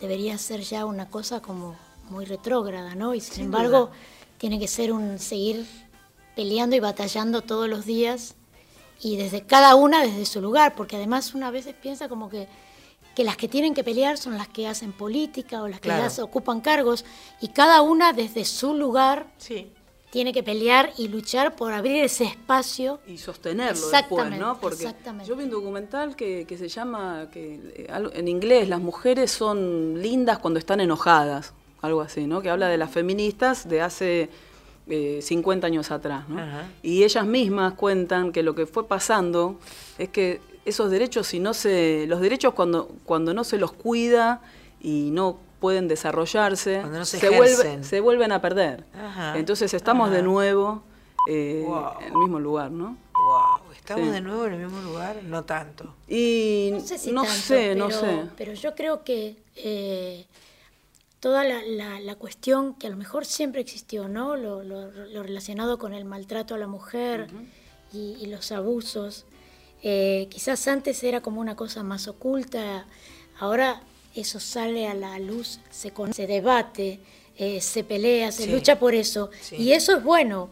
debería 0.00 0.37
ser 0.37 0.62
ya 0.62 0.85
una 0.85 1.09
cosa 1.09 1.40
como 1.40 1.76
muy 2.11 2.24
retrógrada, 2.24 2.96
¿no? 2.96 3.14
Y 3.14 3.20
sin, 3.20 3.35
Sin 3.35 3.44
embargo, 3.44 3.87
duda. 3.87 3.92
tiene 4.38 4.59
que 4.59 4.66
ser 4.66 4.92
un 4.92 5.20
seguir 5.20 5.64
peleando 6.35 6.74
y 6.74 6.81
batallando 6.81 7.42
todos 7.42 7.68
los 7.68 7.87
días 7.87 8.35
y 9.00 9.16
desde 9.16 9.42
cada 9.46 9.76
una 9.76 10.02
desde 10.02 10.26
su 10.26 10.40
lugar, 10.40 10.74
porque 10.74 10.96
además 10.96 11.35
una 11.35 11.52
veces 11.52 11.74
piensa 11.81 12.09
como 12.09 12.28
que, 12.28 12.48
que 13.18 13.24
las 13.24 13.37
que 13.37 13.48
tienen 13.48 13.74
que 13.74 13.83
pelear 13.83 14.16
son 14.16 14.38
las 14.38 14.46
que 14.46 14.68
hacen 14.68 14.92
política 14.92 15.61
o 15.61 15.66
las 15.66 15.81
que 15.81 15.88
Claro. 15.88 16.09
se 16.09 16.22
ocupan 16.22 16.61
cargos 16.61 17.04
y 17.40 17.48
cada 17.48 17.83
una 17.83 18.12
desde 18.12 18.44
su 18.44 18.74
lugar 18.74 19.26
Sí. 19.38 19.72
tiene 20.12 20.33
que 20.33 20.44
pelear 20.44 20.92
y 20.96 21.09
luchar 21.09 21.57
por 21.57 21.72
abrir 21.72 22.04
ese 22.04 22.22
espacio 22.26 23.00
y 23.09 23.18
sostenerlo 23.18 23.72
después, 23.72 23.92
Exactamente, 23.92 24.38
¿no? 24.38 24.61
Porque 24.61 24.76
exactamente. 24.85 25.28
yo 25.28 25.35
vi 25.35 25.42
un 25.42 25.50
documental 25.50 26.14
que, 26.14 26.44
que 26.46 26.57
se 26.57 26.68
llama, 26.68 27.26
que 27.33 27.54
eh, 27.74 28.11
en 28.14 28.28
inglés, 28.28 28.68
las 28.68 28.81
mujeres 28.81 29.33
son 29.33 30.00
lindas 30.00 30.38
cuando 30.38 30.61
están 30.61 30.78
enojadas, 30.81 31.54
algo 31.83 32.00
así, 32.02 32.24
¿no? 32.28 32.40
Que 32.40 32.50
habla 32.50 32.68
de 32.68 32.78
las 32.78 32.92
feministas 32.92 33.68
de 33.68 33.81
hace 33.81 34.31
eh, 34.87 35.18
50 35.22 35.66
años 35.66 35.90
atrás. 35.90 36.28
¿no? 36.28 36.38
Ajá. 36.38 36.68
Y 36.85 37.02
ellas 37.02 37.26
mismas 37.26 37.74
cuentan 37.74 38.31
que 38.31 38.44
lo 38.44 38.54
que 38.54 38.64
fue 38.66 38.87
pasando 38.87 39.59
es 39.98 40.09
que 40.09 40.40
esos 40.68 40.90
derechos, 40.90 41.26
si 41.26 41.40
no 41.40 41.54
se, 41.54 42.07
los 42.07 42.20
derechos 42.20 42.54
cuando, 42.54 42.88
cuando 43.04 43.35
no 43.35 43.44
se 43.44 43.59
los 43.59 43.72
cuida 43.72 44.40
y 44.81 45.11
no 45.12 45.38
pueden 45.61 45.88
desarrollarse, 45.88 46.78
Cuando 46.81 46.98
no 46.98 47.04
se 47.04 47.18
vuelve- 47.31 47.83
se 47.83 48.00
vuelven 48.00 48.31
a 48.33 48.40
perder. 48.40 48.85
Ajá. 48.94 49.37
Entonces 49.38 49.74
estamos 49.74 50.11
de 50.11 50.22
nuevo 50.22 50.83
eh, 51.28 51.64
Wow. 51.66 52.00
en 52.00 52.07
el 52.07 52.12
mismo 52.18 52.38
lugar, 52.38 52.70
¿no? 52.70 52.96
Wow, 53.12 53.72
¿estamos 53.74 54.07
Sí. 54.07 54.12
de 54.12 54.20
nuevo 54.20 54.46
en 54.46 54.52
el 54.54 54.64
mismo 54.64 54.81
lugar? 54.81 55.20
No 55.24 55.44
tanto. 55.44 55.92
Y 56.07 56.70
No 56.72 56.81
sé 56.81 56.96
si 56.96 57.12
no 57.12 57.24
tanto, 57.24 57.38
sé, 57.38 57.74
no 57.74 57.88
pero, 57.88 58.00
sé. 58.00 58.20
pero 58.37 58.52
yo 58.54 58.74
creo 58.74 59.02
que 59.04 59.37
eh, 59.57 60.24
toda 61.20 61.42
la, 61.44 61.61
la- 61.62 61.98
la 62.00 62.14
cuestión 62.14 62.74
que 62.74 62.87
a 62.87 62.90
lo 62.90 62.96
mejor 62.96 63.26
siempre 63.26 63.61
existió, 63.61 64.07
¿no? 64.09 64.37
Lo, 64.37 64.62
lo- 64.62 64.90
lo 64.90 65.22
relacionado 65.22 65.76
con 65.78 65.92
el 65.92 66.04
maltrato 66.04 66.54
a 66.54 66.59
la 66.59 66.68
mujer 66.68 67.26
y, 67.92 68.16
y 68.20 68.26
los 68.26 68.52
abusos. 68.52 69.26
Eh, 69.82 70.26
quizás 70.30 70.66
antes 70.68 71.02
era 71.04 71.20
como 71.20 71.40
una 71.40 71.56
cosa 71.56 71.82
más 71.82 72.08
oculta, 72.08 72.86
ahora 73.38 73.80
eso 74.14 74.40
sale 74.40 74.88
a 74.88 74.94
la 74.94 75.18
luz, 75.18 75.60
se, 75.70 75.92
con- 75.92 76.12
se 76.12 76.26
debate, 76.26 76.98
eh, 77.36 77.60
se 77.60 77.84
pelea, 77.84 78.32
se 78.32 78.44
Sí. 78.44 78.50
lucha 78.50 78.78
por 78.78 78.94
eso. 78.94 79.30
Sí. 79.40 79.56
Y 79.56 79.72
eso 79.72 79.96
es 79.96 80.02
bueno, 80.02 80.50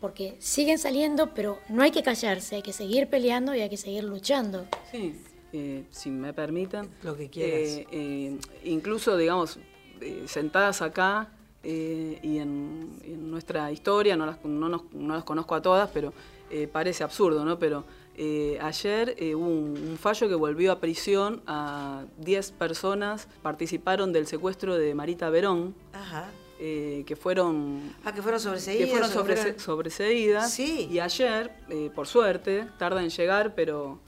porque 0.00 0.36
siguen 0.38 0.78
saliendo, 0.78 1.34
pero 1.34 1.58
no 1.68 1.82
hay 1.82 1.90
que 1.90 2.02
callarse, 2.04 2.56
hay 2.56 2.62
que 2.62 2.72
seguir 2.72 3.08
peleando 3.08 3.54
y 3.54 3.60
hay 3.60 3.68
que 3.68 3.76
seguir 3.76 4.04
luchando. 4.04 4.66
Sí, 4.92 5.20
eh, 5.52 5.82
si 5.90 6.10
me 6.10 6.32
permiten. 6.32 6.88
Lo 7.02 7.16
que 7.16 7.28
quieras. 7.28 7.60
Eh, 7.60 7.86
eh, 7.90 8.38
incluso, 8.64 9.16
digamos, 9.16 9.58
eh, 10.00 10.24
sentadas 10.28 10.80
acá 10.82 11.28
eh, 11.64 12.20
y 12.22 12.38
en, 12.38 13.00
en 13.02 13.28
nuestra 13.32 13.72
historia, 13.72 14.16
no 14.16 14.26
las, 14.26 14.44
no, 14.44 14.68
nos- 14.68 14.92
no 14.92 15.14
las 15.14 15.24
conozco 15.24 15.56
a 15.56 15.62
todas, 15.62 15.90
pero 15.92 16.12
eh, 16.50 16.68
parece 16.70 17.02
absurdo, 17.02 17.44
¿no? 17.44 17.58
Pero 17.58 17.84
eh, 18.18 18.58
ayer 18.60 19.14
eh, 19.18 19.34
hubo 19.36 19.46
un, 19.46 19.90
un 19.90 19.96
fallo 19.96 20.28
que 20.28 20.34
volvió 20.34 20.72
a 20.72 20.80
prisión 20.80 21.40
a 21.46 22.04
10 22.18 22.50
personas, 22.52 23.28
participaron 23.42 24.12
del 24.12 24.26
secuestro 24.26 24.74
de 24.76 24.92
Marita 24.94 25.30
Verón, 25.30 25.74
Ajá. 25.92 26.28
eh, 26.60 27.04
que 27.06 27.14
fueron 27.14 27.94
Ah, 28.04 28.12
que 28.12 28.20
fueron 28.20 28.40
sobreseídas. 28.40 28.86
que 28.86 28.90
fueron 28.90 29.10
sobre- 29.10 29.58
sobreseídas. 29.58 30.52
Sí. 30.52 30.88
Y 30.90 30.98
ayer, 30.98 31.52
por 31.94 32.06
suerte, 32.08 32.66
tarda 32.78 33.02
en 33.02 33.10
llegar, 33.10 33.54
pero 33.54 34.00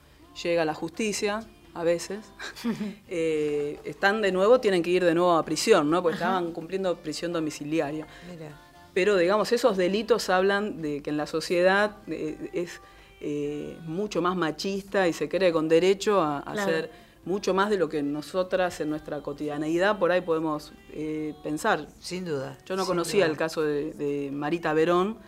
llega 0.42 0.64
la 0.64 0.74
justicia 0.74 1.44
a 1.74 1.84
veces. 1.84 2.18
están 3.08 4.22
de 4.22 4.32
nuevo, 4.32 4.60
tienen 4.60 4.82
que 4.82 4.90
ir 4.90 5.04
de 5.04 5.14
nuevo 5.14 5.32
a 5.36 5.44
prisión, 5.44 5.90
¿no? 5.90 6.02
Porque 6.02 6.14
estaban 6.16 6.52
cumpliendo 6.52 6.96
prisión 6.96 7.32
domiciliaria. 7.32 8.06
Mira. 8.30 8.58
Pero, 8.92 9.16
digamos, 9.16 9.52
esos 9.52 9.76
delitos 9.76 10.30
hablan 10.30 10.82
de 10.82 11.00
que 11.00 11.10
en 11.10 11.16
la 11.16 11.26
sociedad 11.28 11.96
es 12.08 12.80
eh, 13.20 13.78
mucho 13.86 14.22
más 14.22 14.36
machista 14.36 15.06
y 15.08 15.12
se 15.12 15.28
cree 15.28 15.52
con 15.52 15.68
derecho 15.68 16.20
a, 16.20 16.38
a 16.38 16.42
Claro. 16.52 16.60
hacer 16.62 16.90
mucho 17.24 17.52
más 17.52 17.68
de 17.70 17.76
lo 17.76 17.88
que 17.88 18.02
nosotras 18.02 18.80
en 18.80 18.88
nuestra 18.90 19.20
cotidianeidad 19.20 19.98
por 19.98 20.10
ahí 20.10 20.22
podemos 20.22 20.72
eh, 20.92 21.34
pensar. 21.42 21.86
Sin 22.00 22.24
duda. 22.24 22.56
Yo 22.66 22.76
no 22.76 22.86
conocía 22.86 23.24
duda. 23.24 23.32
el 23.32 23.36
caso 23.36 23.62
de, 23.62 23.92
de 23.92 24.30
Marita 24.32 24.72
Verón, 24.72 25.18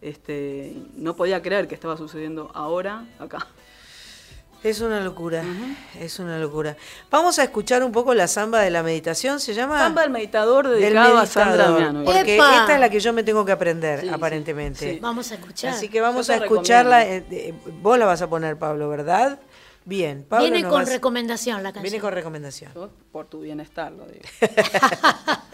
este, 0.00 0.74
no 0.94 1.14
podía 1.16 1.42
creer 1.42 1.66
que 1.68 1.74
estaba 1.74 1.96
sucediendo 1.96 2.50
ahora 2.54 3.06
acá. 3.18 3.46
Es 4.62 4.82
una 4.82 5.00
locura, 5.00 5.42
es 5.98 6.18
una 6.18 6.38
locura. 6.38 6.76
Vamos 7.10 7.38
a 7.38 7.44
escuchar 7.44 7.82
un 7.82 7.92
poco 7.92 8.12
la 8.12 8.28
samba 8.28 8.60
de 8.60 8.70
la 8.70 8.82
meditación, 8.82 9.40
¿se 9.40 9.54
llama? 9.54 9.78
Samba 9.78 10.04
el 10.04 10.10
meditador 10.10 10.68
Del 10.68 10.80
dedicado 10.80 11.16
a 11.18 11.24
Sandra 11.24 11.68
meditador. 11.70 12.04
Porque 12.04 12.34
¡Epa! 12.34 12.56
esta 12.60 12.74
es 12.74 12.80
la 12.80 12.90
que 12.90 13.00
yo 13.00 13.12
me 13.14 13.22
tengo 13.22 13.42
que 13.46 13.52
aprender, 13.52 14.02
Sí, 14.02 14.08
aparentemente. 14.10 14.92
sí. 14.94 14.98
Vamos 15.00 15.30
a 15.32 15.36
escuchar. 15.36 15.72
Así 15.72 15.88
que 15.88 16.02
vamos 16.02 16.28
a 16.28 16.36
escucharla. 16.36 17.06
eh, 17.06 17.24
eh, 17.30 17.54
vos 17.80 17.98
la 17.98 18.04
vas 18.04 18.20
a 18.20 18.28
poner, 18.28 18.58
Pablo, 18.58 18.90
¿verdad? 18.90 19.38
Bien. 19.86 20.26
Pablo 20.28 20.44
Viene 20.50 20.62
con 20.68 20.82
vas- 20.82 20.90
recomendación 20.90 21.62
la 21.62 21.70
canción. 21.72 21.82
Viene 21.84 22.00
con 22.00 22.12
recomendación. 22.12 22.70
Yo, 22.74 22.90
por 23.10 23.28
tu 23.28 23.40
bienestar, 23.40 23.90
lo 23.92 24.04
digo. 24.04 24.20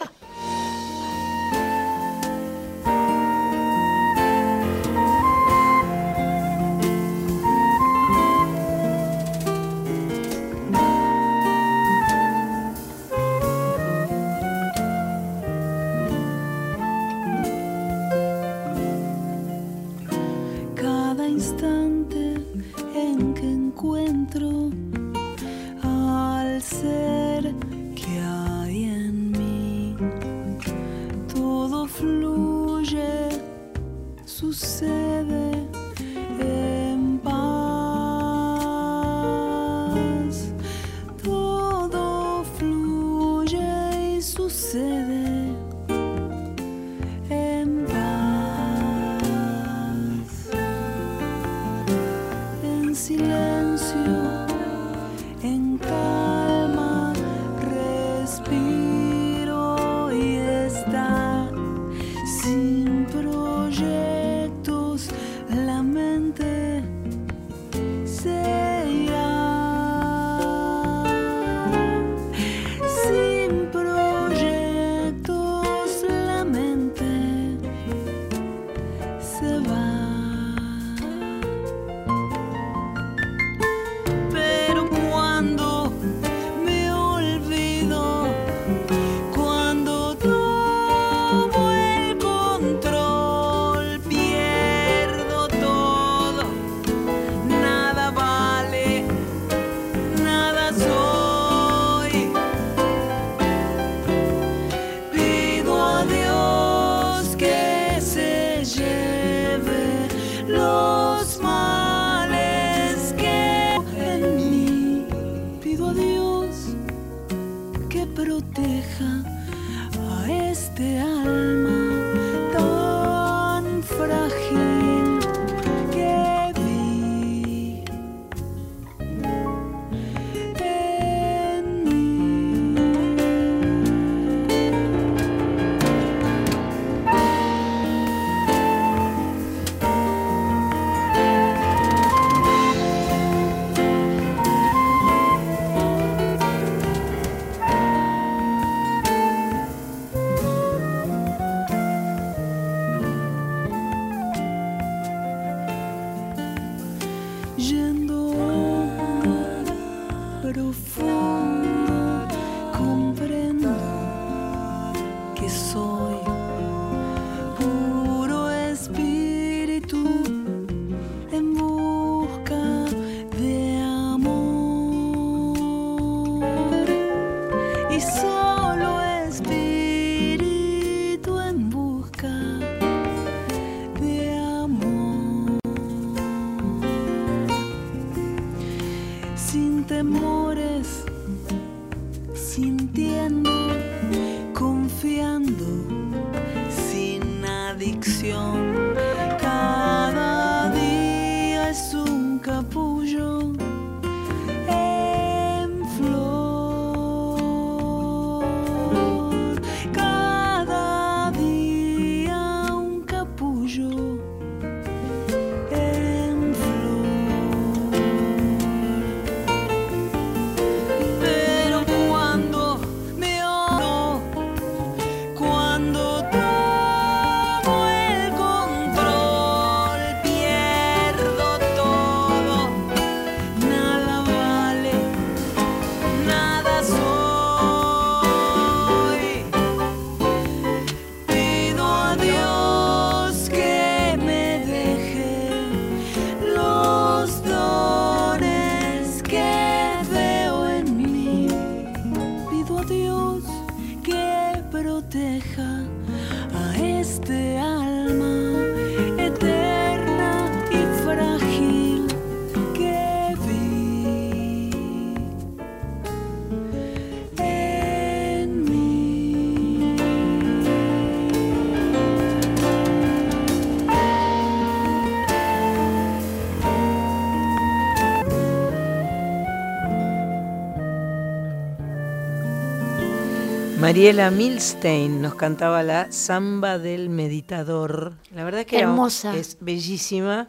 Mariela 283.96 284.30
Milstein 284.30 285.22
nos 285.22 285.36
cantaba 285.36 285.82
la 285.82 286.12
Samba 286.12 286.78
del 286.78 287.08
Meditador. 287.08 288.12
La 288.34 288.44
verdad 288.44 288.60
es 288.60 288.66
que 288.66 288.76
era- 288.76 288.94
es 289.34 289.56
bellísima 289.58 290.48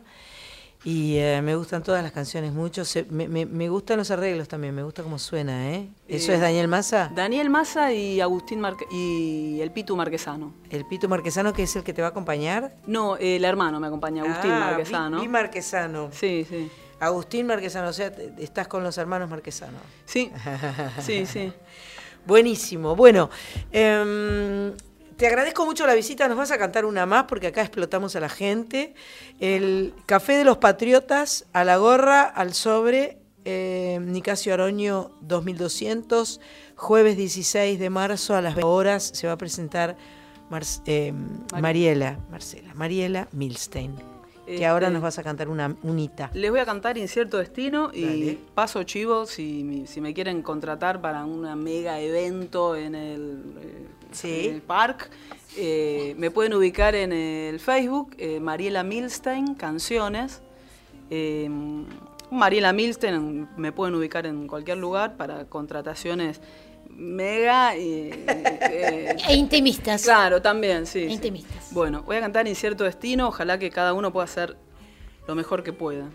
y 0.84 1.16
eh, 1.16 1.42
me 1.42 1.56
gustan 1.56 1.82
todas 1.82 2.04
las 2.04 2.12
canciones 2.12 2.52
mucho. 2.52 2.84
Se- 2.84 3.06
me, 3.10 3.30
me- 3.30 3.46
me 3.46 3.70
gustan 3.70 4.00
los 4.00 4.12
arreglos 4.12 4.50
también, 4.50 4.76
me 4.76 4.84
gusta 4.84 5.02
cómo 5.02 5.18
suena, 5.18 5.72
¿eh? 5.72 5.88
¿Eso 6.10 6.34
Eh, 6.34 6.36
es 6.36 6.42
Daniel 6.42 6.68
Massa? 6.68 7.10
Daniel 7.16 7.50
Massa 7.50 7.94
y 7.94 8.20
Agustín 8.20 8.60
Marque- 8.60 8.86
y 8.92 9.62
el 9.62 9.72
Pitu 9.72 9.96
Marquesano. 9.96 10.54
¿El 10.70 10.84
Pito 10.86 11.08
Marquesano 11.08 11.54
que 11.54 11.64
es 11.64 11.74
el 11.78 11.84
que 11.86 11.94
te 11.94 12.02
va 12.02 12.10
a 12.10 12.12
acompañar? 12.12 12.76
No, 12.86 13.16
el 13.16 13.46
hermano 13.46 13.80
me 13.80 13.88
acompaña, 13.88 14.24
Agustín 14.24 14.52
Ah, 14.52 14.60
Marquesano. 14.72 15.22
Vi 15.22 15.28
Marquesano. 15.30 16.10
Sí, 16.12 16.46
sí. 16.50 16.70
Agustín 17.00 17.48
Marquesano, 17.48 17.88
o 17.88 17.94
sea, 17.94 18.12
estás 18.40 18.68
con 18.68 18.84
los 18.84 18.98
hermanos 18.98 19.30
Marquesano. 19.30 19.78
Sí, 20.06 20.32
sí, 21.00 21.26
sí. 21.26 21.54
Buenísimo. 22.28 22.96
Bueno, 22.96 23.30
em, 23.72 24.74
te 25.16 25.28
agradezco 25.28 25.66
mucho 25.66 25.88
la 25.88 25.96
visita. 25.96 26.28
Nos 26.28 26.38
vas 26.38 26.52
a 26.52 26.58
cantar 26.58 26.86
una 26.86 27.06
más 27.06 27.24
porque 27.24 27.48
acá 27.48 27.62
explotamos 27.62 28.16
a 28.16 28.20
la 28.20 28.30
gente. 28.30 28.94
El 29.40 29.94
Café 30.06 30.34
de 30.34 30.44
los 30.44 30.58
Patriotas, 30.58 31.46
a 31.54 31.64
la 31.64 31.78
gorra, 31.78 32.24
al 32.24 32.54
sobre, 32.54 33.18
eh, 33.46 33.98
Nicasio 34.02 34.54
Aroño 34.54 35.12
2200, 35.22 36.42
jueves 36.76 37.16
16 37.18 37.80
de 37.80 37.90
marzo 37.90 38.36
a 38.36 38.42
las 38.42 38.56
20 38.56 38.68
horas 38.68 39.10
se 39.14 39.26
va 39.26 39.34
a 39.34 39.38
presentar 39.38 39.96
Mar- 40.50 40.64
eh, 40.86 41.14
Mariela, 41.60 42.20
Marcela, 42.30 42.74
Mariela 42.74 43.28
Milstein. 43.32 44.17
Que 44.56 44.66
ahora 44.66 44.88
Este- 44.88 44.94
nos 44.94 45.04
vas 45.04 45.20
a 45.20 45.24
cantar 45.24 45.50
una 45.50 45.76
unita. 45.84 46.32
Les 46.34 46.50
voy 46.50 46.62
a 46.62 46.66
cantar 46.66 46.98
Incierto 46.98 47.38
Destino 47.38 47.92
y 47.94 48.02
Dale. 48.06 48.40
paso 48.56 48.82
chivo 48.84 49.26
si, 49.26 49.64
me- 49.66 49.88
si 49.88 50.00
me 50.00 50.14
quieren 50.14 50.42
contratar 50.42 51.02
para 51.02 51.26
un 51.26 51.42
mega 51.62 52.00
evento 52.00 52.76
en 52.78 52.96
el, 52.96 53.44
eh, 53.62 53.88
Sí. 54.12 54.48
en 54.48 54.56
el 54.56 54.62
park. 54.62 55.10
eh, 55.60 56.14
me 56.20 56.30
pueden 56.30 56.54
ubicar 56.54 56.94
en 56.94 57.12
el 57.12 57.60
Facebook, 57.60 58.14
eh, 58.20 58.40
Mariela 58.40 58.84
Milstein, 58.84 59.56
Canciones. 59.56 60.42
Eh, 61.10 61.50
Mariela 62.30 62.74
Milstein, 62.74 63.48
me 63.58 63.72
pueden 63.72 63.96
ubicar 63.96 64.28
en 64.28 64.48
cualquier 64.48 64.78
lugar 64.78 65.18
para 65.18 65.46
contrataciones 65.46 66.42
mega. 66.98 67.76
eh, 67.76 68.10
eh, 68.62 69.16
E 69.30 69.36
intimistas. 69.36 70.04
Claro, 70.04 70.42
también, 70.42 70.86
sí. 70.86 71.08
sí. 71.08 71.14
Intimistas. 71.14 71.72
Bueno, 71.72 72.04
voy 72.04 72.18
a 72.18 72.22
cantar 72.22 72.48
Incierto 72.48 72.84
Destino, 72.84 73.28
ojalá 73.30 73.58
que 73.60 73.70
cada 73.70 73.94
uno 73.94 74.12
pueda 74.12 74.26
hacer 74.26 74.58
lo 75.28 75.36
mejor 75.36 75.64
que 75.64 75.72
pueda. 75.74 76.10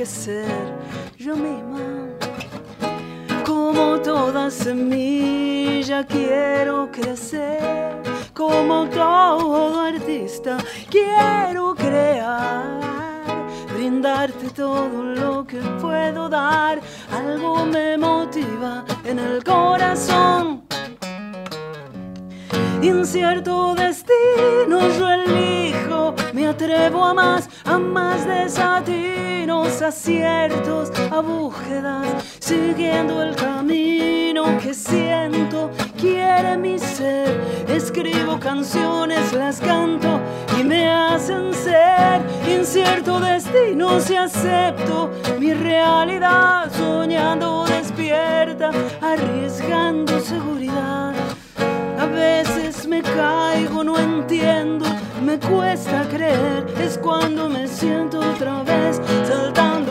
Que 0.00 0.06
ser 0.06 0.72
yo 1.18 1.36
misma. 1.36 2.08
Como 3.44 4.00
toda 4.00 4.50
semilla 4.50 6.06
quiero 6.06 6.90
crecer, 6.90 8.00
como 8.32 8.86
todo 8.88 9.78
artista 9.78 10.56
quiero 10.88 11.74
crear, 11.74 12.80
brindarte 13.74 14.48
todo 14.48 15.02
lo 15.02 15.46
que 15.46 15.60
puedo 15.82 16.30
dar, 16.30 16.80
algo 17.12 17.66
me 17.66 17.98
motiva 17.98 18.86
en 19.04 19.18
el 19.18 19.44
corazón. 19.44 20.62
Incierto 22.80 23.74
destino 23.74 24.78
yo 24.98 25.10
elijo, 25.10 25.49
atrevo 26.50 27.04
a 27.04 27.14
más, 27.14 27.48
a 27.64 27.78
más 27.78 28.26
desatinos, 28.26 29.80
aciertos, 29.82 30.90
a 31.10 31.20
búsquedas, 31.20 32.06
siguiendo 32.40 33.22
el 33.22 33.36
camino 33.36 34.58
que 34.58 34.74
siento, 34.74 35.70
quiere 35.98 36.56
mi 36.56 36.78
ser. 36.78 37.40
Escribo 37.68 38.38
canciones, 38.40 39.32
las 39.32 39.60
canto 39.60 40.20
y 40.58 40.64
me 40.64 40.90
hacen 40.90 41.54
ser. 41.54 42.20
Incierto 42.48 43.20
destino 43.20 44.00
si 44.00 44.16
acepto 44.16 45.10
mi 45.38 45.54
realidad, 45.54 46.68
soñando 46.76 47.64
despierta, 47.64 48.70
arriesgando 49.00 50.18
seguridad. 50.20 51.14
A 51.98 52.06
veces 52.06 52.69
caigo, 53.02 53.84
no 53.84 53.98
entiendo, 53.98 54.86
me 55.24 55.38
cuesta 55.38 56.06
creer. 56.08 56.66
Es 56.80 56.98
cuando 56.98 57.48
me 57.48 57.66
siento 57.66 58.20
otra 58.20 58.62
vez 58.62 59.00
saltando 59.26 59.89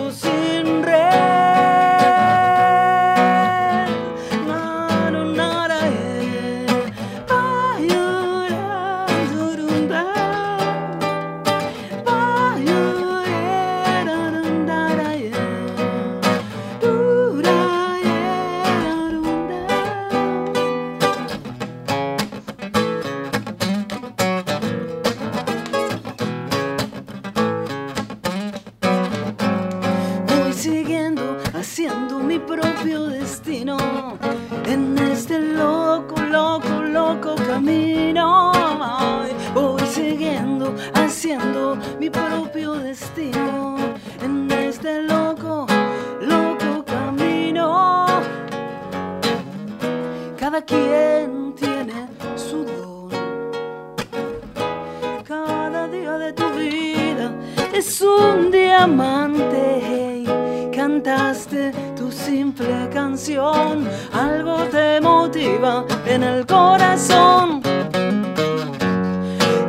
propio 32.40 33.06
destino 33.08 33.78
en 34.66 34.98
este 34.98 35.40
loco, 35.40 36.16
loco, 36.22 36.82
loco 36.84 37.36
camino. 37.36 38.52
Voy 39.54 39.82
siguiendo, 39.88 40.76
haciendo 40.94 41.78
mi 42.00 42.10
propio 42.10 42.74
destino 42.74 43.78
en 44.22 44.52
este 44.52 45.04
loco, 45.04 45.66
loco 46.22 46.86
camino. 46.86 48.06
Cada 50.38 50.62
quien 50.62 51.54
tiene 51.56 52.08
su 52.36 52.64
don. 52.64 53.10
Cada 55.24 55.88
día 55.88 56.18
de 56.18 56.34
tu 56.34 56.50
vida 56.52 57.32
es 57.74 58.02
un 58.02 58.52
diamante. 58.52 60.19
Cantaste 60.90 61.72
tu 61.96 62.12
simple 62.12 62.90
canción, 62.92 63.88
algo 64.12 64.64
te 64.72 65.00
motiva 65.00 65.86
en 66.08 66.24
el 66.24 66.48
corazón. 66.48 67.62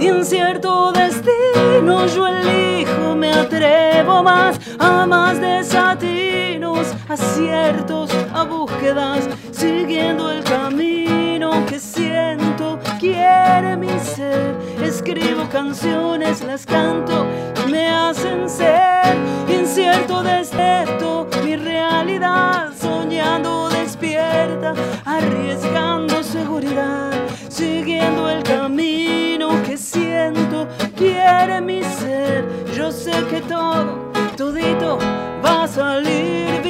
Incierto 0.01 0.93
destino, 0.93 2.07
yo 2.07 2.27
elijo, 2.27 3.15
me 3.15 3.33
atrevo 3.33 4.23
más 4.23 4.59
a 4.79 5.05
más 5.07 5.39
desatinos, 5.39 6.87
aciertos, 7.07 8.11
a 8.33 8.45
búsquedas, 8.45 9.29
siguiendo 9.53 10.31
el 10.31 10.43
camino 10.43 11.67
que 11.67 11.79
siento, 11.79 12.79
quiere 12.99 13.77
mi 13.77 13.91
ser. 14.01 14.57
Escribo 14.83 15.47
canciones, 15.51 16.43
las 16.43 16.65
canto 16.65 17.27
me 17.71 17.89
hacen 17.89 18.49
ser 18.49 19.17
incierto 19.49 20.23
desierto, 20.23 21.29
mi 21.45 21.55
realidad, 21.57 22.73
soñando 22.79 23.69
despierta, 23.69 24.75
arriesgando 25.05 26.23
seguridad, 26.23 27.13
siguiendo 27.49 28.29
el 28.29 28.43
camino 28.43 29.63
que 29.63 29.77
siento, 29.77 30.67
quiere 30.97 31.61
mi 31.61 31.83
ser. 31.83 32.45
Yo 32.75 32.91
sé 32.91 33.13
que 33.31 33.41
todo, 33.43 34.11
todito 34.37 34.99
va 35.45 35.65
a 35.65 35.69
salir 35.69 36.61
bien. 36.63 36.70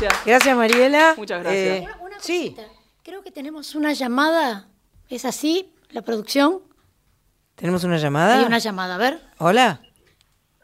Gracias. 0.00 0.24
Gracias, 0.26 0.56
Mariela. 0.56 1.14
Muchas 1.16 1.42
gracias. 1.42 1.82
Una- 1.82 1.96
una 2.00 2.20
sí. 2.20 2.56
Creo 3.02 3.22
que 3.22 3.30
tenemos 3.30 3.74
una 3.74 3.92
llamada. 3.92 4.66
¿Es 5.08 5.24
así? 5.24 5.72
¿La 5.90 6.02
producción? 6.02 6.60
¿Tenemos 7.54 7.84
una 7.84 7.98
llamada? 7.98 8.38
Hay 8.38 8.44
una 8.44 8.58
llamada, 8.58 8.94
a 8.94 8.98
ver. 8.98 9.20
Hola. 9.38 9.80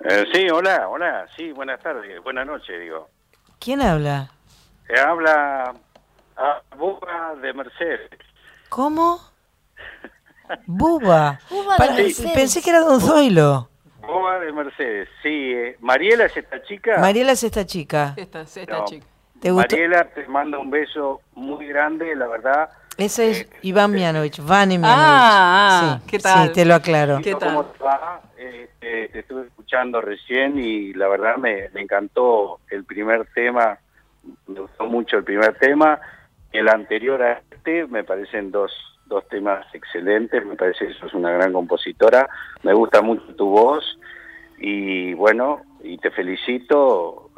Eh, 0.02 0.24
sí, 0.32 0.48
hola, 0.50 0.88
hola, 0.88 1.26
sí, 1.36 1.52
buenas 1.52 1.78
tardes, 1.82 2.22
buenas 2.22 2.46
noches, 2.46 2.80
digo. 2.80 3.10
¿Quién 3.58 3.82
habla? 3.82 4.30
Eh, 4.88 4.98
habla 4.98 5.74
a 6.36 6.62
Buba 6.76 7.34
de 7.42 7.52
Mercedes. 7.52 8.10
¿Cómo? 8.70 9.20
Buba. 10.66 11.38
Buba 11.50 11.74
de 11.74 11.78
Para- 11.78 11.92
Mercedes. 11.94 12.32
Pensé 12.32 12.62
que 12.62 12.70
era 12.70 12.80
Don 12.80 12.98
Zoilo. 13.00 13.68
Buba 14.00 14.38
de 14.40 14.50
Mercedes, 14.52 15.08
sí. 15.22 15.28
eh, 15.52 15.76
Mariela 15.80 16.24
es 16.24 16.36
esta 16.36 16.62
chica. 16.62 16.98
Mariela 16.98 17.32
es 17.32 17.42
esta 17.44 17.66
chica. 17.66 18.14
Esta, 18.16 18.40
esta 18.40 18.64
No, 18.78 18.84
chica. 18.86 19.06
¿Te 19.40 19.50
gustó? 19.50 19.74
Mariela 19.76 20.04
te 20.04 20.26
manda 20.28 20.58
un 20.58 20.70
beso 20.70 21.22
muy 21.34 21.66
grande, 21.66 22.14
la 22.14 22.28
verdad. 22.28 22.70
Ese 22.98 23.30
es 23.30 23.48
Iván 23.62 23.92
Mianovich, 23.92 24.40
Vane 24.44 24.78
Mianovich. 24.78 25.00
Ah, 25.00 26.00
sí, 26.02 26.10
¿qué 26.10 26.18
tal? 26.18 26.48
Sí, 26.48 26.52
te 26.52 26.64
lo 26.66 26.74
aclaro. 26.74 27.20
¿Qué 27.22 27.32
¿Cómo 27.32 27.64
te 27.64 27.82
va? 27.82 28.20
Este, 28.36 29.08
te 29.08 29.18
estuve 29.20 29.46
escuchando 29.46 30.02
recién 30.02 30.58
y 30.58 30.92
la 30.92 31.08
verdad 31.08 31.38
me, 31.38 31.70
me 31.70 31.80
encantó 31.80 32.60
el 32.70 32.84
primer 32.84 33.26
tema, 33.34 33.78
me 34.46 34.60
gustó 34.60 34.84
mucho 34.84 35.16
el 35.16 35.24
primer 35.24 35.56
tema. 35.58 35.98
El 36.52 36.68
anterior 36.68 37.22
a 37.22 37.40
este 37.50 37.86
me 37.86 38.04
parecen 38.04 38.50
dos, 38.50 38.72
dos 39.06 39.26
temas 39.28 39.64
excelentes, 39.72 40.44
me 40.44 40.56
parece 40.56 40.88
que 40.88 40.94
sos 40.94 41.14
una 41.14 41.30
gran 41.30 41.54
compositora, 41.54 42.28
me 42.62 42.74
gusta 42.74 43.00
mucho 43.00 43.34
tu 43.34 43.46
voz 43.48 43.98
y 44.58 45.14
bueno, 45.14 45.62
y 45.82 45.96
te 45.96 46.10
felicito. 46.10 47.30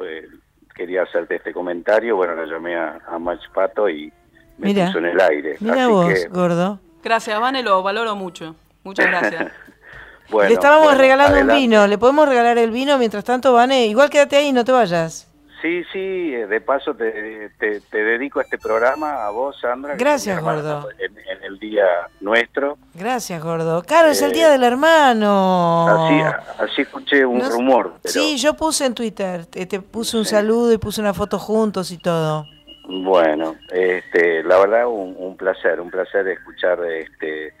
Quería 0.73 1.03
hacerte 1.03 1.35
este 1.35 1.53
comentario, 1.53 2.15
bueno, 2.15 2.35
la 2.35 2.45
llamé 2.45 2.75
a, 2.75 2.99
a 3.07 3.19
Mach 3.19 3.39
Pato 3.53 3.87
y 3.89 4.11
me 4.57 4.67
Mira. 4.67 4.87
puso 4.87 4.99
en 4.99 5.05
el 5.05 5.21
aire. 5.21 5.55
Mira 5.59 5.83
Así 5.83 5.91
vos, 5.91 6.13
que, 6.13 6.27
gordo. 6.29 6.79
Gracias, 7.03 7.39
Vane, 7.39 7.63
lo 7.63 7.81
valoro 7.83 8.15
mucho. 8.15 8.55
Muchas 8.83 9.07
gracias. 9.07 9.51
bueno, 10.29 10.49
Le 10.49 10.53
estábamos 10.55 10.85
bueno, 10.85 10.99
regalando 11.01 11.35
adelante. 11.35 11.53
un 11.53 11.59
vino. 11.59 11.87
¿Le 11.87 11.97
podemos 11.97 12.27
regalar 12.27 12.57
el 12.57 12.71
vino? 12.71 12.97
Mientras 12.97 13.23
tanto, 13.23 13.53
Vane, 13.53 13.87
igual 13.87 14.09
quédate 14.09 14.37
ahí, 14.37 14.51
no 14.51 14.63
te 14.63 14.71
vayas. 14.71 15.29
Sí, 15.63 15.81
sí, 15.93 16.35
eh, 16.35 16.45
de 16.45 16.59
paso 16.59 16.93
te, 16.93 17.49
te, 17.57 17.79
te 17.79 17.97
dedico 18.03 18.41
este 18.41 18.57
programa 18.57 19.25
a 19.25 19.29
vos, 19.29 19.57
Sandra. 19.61 19.95
Gracias, 19.95 20.41
gordo. 20.41 20.89
En, 20.99 21.17
en 21.17 21.43
el 21.45 21.57
día 21.57 21.85
nuestro. 22.19 22.77
Gracias, 22.93 23.41
gordo. 23.41 23.81
Claro, 23.83 24.09
es 24.09 24.21
el 24.21 24.31
Eh, 24.31 24.33
día 24.33 24.49
del 24.49 24.63
hermano. 24.65 25.87
Así, 25.87 26.43
así 26.59 26.81
escuché 26.81 27.25
un 27.25 27.37
No- 27.37 27.49
rumor. 27.49 27.93
Pero, 28.01 28.11
Sí, 28.13 28.37
yo 28.37 28.55
puse 28.55 28.85
en 28.85 28.93
Twitter, 28.93 29.45
te, 29.45 29.65
te 29.65 29.79
puse 29.79 30.17
un 30.17 30.25
saludo 30.25 30.73
y 30.73 30.77
puse 30.77 30.99
una 30.99 31.13
foto 31.13 31.39
juntos 31.39 31.91
y 31.91 31.97
todo. 31.97 32.45
Bueno, 32.89 33.55
este, 33.71 34.43
la 34.43 34.59
verdad 34.59 34.87
un, 34.87 35.15
un 35.17 35.37
placer, 35.37 35.79
un 35.79 35.89
placer 35.89 36.27
escuchar 36.27 36.77
este 36.83 37.53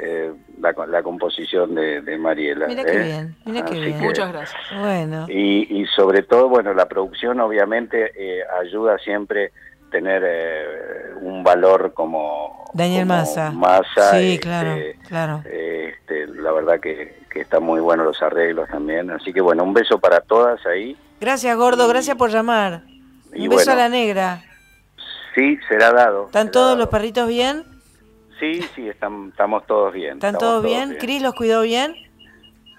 eh, 0.00 0.32
la, 0.60 0.74
la 0.86 1.02
composición 1.02 1.74
de, 1.74 2.00
de 2.02 2.18
Mariela. 2.18 2.66
Mira 2.66 2.84
qué 2.84 2.92
¿eh? 3.00 3.04
bien, 3.04 3.36
mira 3.44 3.64
qué 3.64 3.72
Así 3.72 3.80
bien. 3.84 3.98
que- 3.98 4.04
Muchas 4.06 4.32
gracias. 4.32 4.60
Bueno, 4.78 5.26
Y, 5.28 5.80
y 5.82 5.86
sobre 5.86 6.22
todo, 6.22 6.48
bueno, 6.48 6.72
la 6.74 6.86
producción 6.86 7.40
obviamente 7.40 8.12
eh, 8.16 8.42
ayuda 8.60 8.98
siempre 8.98 9.52
tener 9.90 10.22
eh, 10.26 11.14
un 11.22 11.42
valor 11.42 11.92
como 11.94 12.64
Daniel 12.74 13.06
como 13.06 13.14
Massa. 13.20 13.50
Massa, 13.52 14.10
Sí, 14.12 14.34
este, 14.34 14.40
claro, 14.40 14.76
claro. 15.08 15.42
este, 15.46 16.26
la 16.28 16.52
verdad 16.52 16.78
que, 16.80 17.20
que 17.30 17.40
están 17.40 17.62
muy 17.62 17.80
buenos 17.80 18.04
los 18.06 18.22
arreglos 18.22 18.68
también. 18.68 19.10
Así 19.10 19.32
que 19.32 19.40
bueno, 19.40 19.64
un 19.64 19.72
beso 19.72 19.98
para 19.98 20.20
todas 20.20 20.64
ahí. 20.66 20.96
gracias, 21.20 21.56
gordo, 21.56 21.88
gracias 21.88 22.16
por 22.16 22.30
llamar. 22.30 22.82
Y 23.34 23.44
Un 23.44 23.48
beso 23.56 23.64
bueno. 23.66 23.72
a 23.72 23.84
la 23.84 23.88
negra. 23.88 24.42
Sí, 25.34 25.58
será 25.68 25.92
dado. 25.92 26.26
¿Están 26.26 26.42
será 26.48 26.52
todos 26.52 26.66
dado. 26.68 26.78
los 26.80 26.88
perritos 26.88 27.28
bien? 27.28 27.62
Sí, 28.40 28.62
sí, 28.74 28.88
están, 28.88 29.28
estamos 29.30 29.66
todos 29.66 29.92
bien. 29.92 30.14
¿Están 30.14 30.38
todos 30.38 30.62
bien? 30.64 30.96
¿Cris 31.00 31.20
los 31.22 31.34
cuidó 31.34 31.62
bien? 31.62 31.94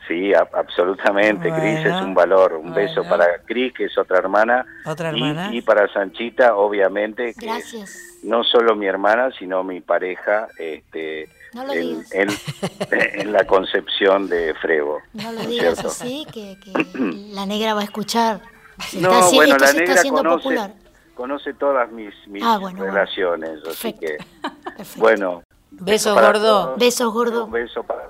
Sí, 0.07 0.33
a- 0.33 0.47
absolutamente. 0.53 1.49
Cris 1.51 1.81
Bueno, 1.81 1.97
es 1.97 2.01
un 2.03 2.13
valor. 2.15 2.53
Un 2.53 2.73
beso 2.73 3.03
para 3.07 3.25
Cris, 3.45 3.73
que 3.73 3.85
es 3.85 3.97
otra 3.97 4.17
hermana. 4.17 4.65
Otra 4.85 5.09
hermana. 5.09 5.53
Y, 5.53 5.61
para 5.61 5.87
Sanchita, 5.93 6.55
obviamente, 6.55 7.25
que 7.25 7.45
es 7.45 7.51
Gracias. 7.73 7.97
no 8.23 8.43
solo 8.43 8.75
mi 8.75 8.87
hermana, 8.87 9.29
sino 9.37 9.63
mi 9.63 9.81
pareja 9.81 10.47
este, 10.57 11.29
No 11.53 11.63
lo 11.65 11.73
en, 11.73 11.81
digas. 11.81 12.11
en- 12.13 13.19
en 13.21 13.31
la 13.33 13.43
concepción 13.45 14.27
de 14.29 14.55
Frevo. 14.55 14.99
No 15.13 15.31
lo 15.31 15.33
¿no 15.33 15.41
es 15.41 15.47
digas 15.47 15.73
cierto? 15.75 15.89
así, 15.89 16.25
que, 16.33 16.57
que 16.59 16.71
la 17.33 17.45
negra 17.45 17.73
va 17.75 17.81
a 17.81 17.83
escuchar. 17.83 18.41
Se 18.87 18.99
No, 19.01 19.11
está 19.11 19.35
bueno, 19.35 19.57
la 19.57 19.73
negra 19.73 20.01
conoce, 20.09 20.37
popular. 20.43 20.71
conoce 21.13 21.53
todas 21.53 21.91
mis, 21.91 22.13
mis 22.27 22.41
Ah, 22.43 22.57
bueno, 22.57 22.79
bueno. 22.79 22.93
relaciones. 22.95 23.59
Así 23.67 23.93
Perfecto. 23.93 23.99
que, 23.99 24.17
Perfecto. 24.77 24.99
bueno. 25.01 25.43
Besos, 25.79 26.13
gordo. 26.13 26.39
todos. 26.39 26.79
Besos, 26.79 27.13
gordo. 27.13 27.45
Un 27.45 27.51
beso 27.51 27.83
para 27.83 28.09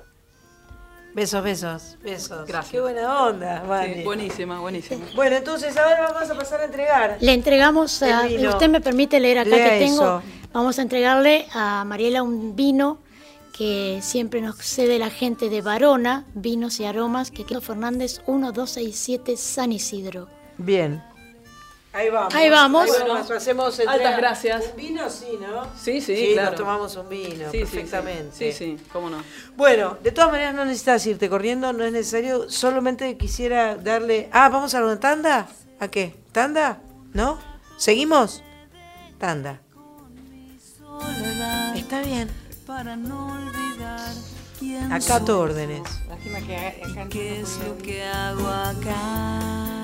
Besos, 1.13 1.43
besos, 1.43 1.97
besos. 2.03 2.47
Gracias. 2.47 2.71
Qué 2.71 2.79
buena 2.79 3.25
onda, 3.25 3.63
Vane. 3.63 3.95
Sí, 3.95 4.03
buenísima, 4.03 4.59
buenísima. 4.59 5.05
Bueno, 5.15 5.37
entonces 5.37 5.75
ahora 5.75 6.11
vamos 6.13 6.29
a 6.29 6.35
pasar 6.35 6.61
a 6.61 6.65
entregar. 6.65 7.17
Le 7.19 7.33
entregamos, 7.33 8.03
a, 8.03 8.25
usted 8.25 8.69
me 8.69 8.79
permite 8.79 9.19
leer 9.19 9.39
acá 9.39 9.49
Lea 9.49 9.69
que 9.71 9.79
tengo, 9.85 10.03
eso. 10.03 10.21
vamos 10.53 10.77
a 10.77 10.81
entregarle 10.83 11.47
a 11.53 11.83
Mariela 11.83 12.21
un 12.21 12.55
vino 12.55 12.99
que 13.57 13.99
siempre 14.01 14.39
nos 14.39 14.55
cede 14.57 14.99
la 14.99 15.09
gente 15.09 15.49
de 15.49 15.61
Varona, 15.61 16.25
Vinos 16.35 16.79
y 16.79 16.85
Aromas, 16.85 17.31
que 17.31 17.43
quedó 17.43 17.59
Fernández 17.59 18.19
1267 18.27 19.35
San 19.35 19.71
Isidro. 19.73 20.27
Bien. 20.57 21.03
Ahí 21.99 22.09
vamos. 22.09 22.33
Ahí 22.33 22.49
vamos. 22.49 22.87
Bueno, 22.87 23.13
hacemos 23.15 23.77
entrega. 23.77 23.91
Altas 23.93 24.17
gracias. 24.17 24.65
Un 24.71 24.75
vino, 24.77 25.09
sí, 25.09 25.37
¿no? 25.41 25.63
Sí, 25.77 25.99
sí, 25.99 26.15
Sí, 26.15 26.29
claro. 26.33 26.51
nos 26.51 26.59
tomamos 26.59 26.95
un 26.95 27.09
vino, 27.09 27.51
Sí, 27.51 27.57
sí, 27.57 27.59
perfectamente. 27.59 28.31
Sí, 28.33 28.53
sí, 28.53 28.77
cómo 28.93 29.09
no. 29.09 29.21
Bueno, 29.57 29.97
de 30.01 30.11
todas 30.13 30.31
maneras 30.31 30.55
no 30.55 30.63
necesitas 30.63 31.05
irte 31.07 31.29
corriendo, 31.29 31.73
no 31.73 31.83
es 31.83 31.91
necesario. 31.91 32.49
Solamente 32.49 33.17
quisiera 33.17 33.75
darle. 33.75 34.29
Ah, 34.31 34.47
¿vamos 34.47 34.73
a 34.75 34.81
una 34.83 34.97
tanda? 34.97 35.49
¿A 35.81 35.87
qué? 35.89 36.15
¿Tanda? 36.31 36.81
¿No? 37.13 37.37
¿Seguimos? 37.75 38.43
Tanda. 39.17 39.59
soledad 40.77 41.75
Está 41.75 42.01
bien. 42.01 42.29
para 42.65 42.95
no 42.95 43.27
olvidar. 43.33 44.13
Acato 44.91 45.39
órdenes. 45.39 45.81
Lástima 46.07 46.39
que 46.39 46.55
acá 46.55 47.03
no 47.03 47.09
¿Qué 47.09 47.41
es 47.41 47.57
lo 47.57 47.77
que 47.77 48.03
hago 48.05 48.47
acá? 48.47 49.78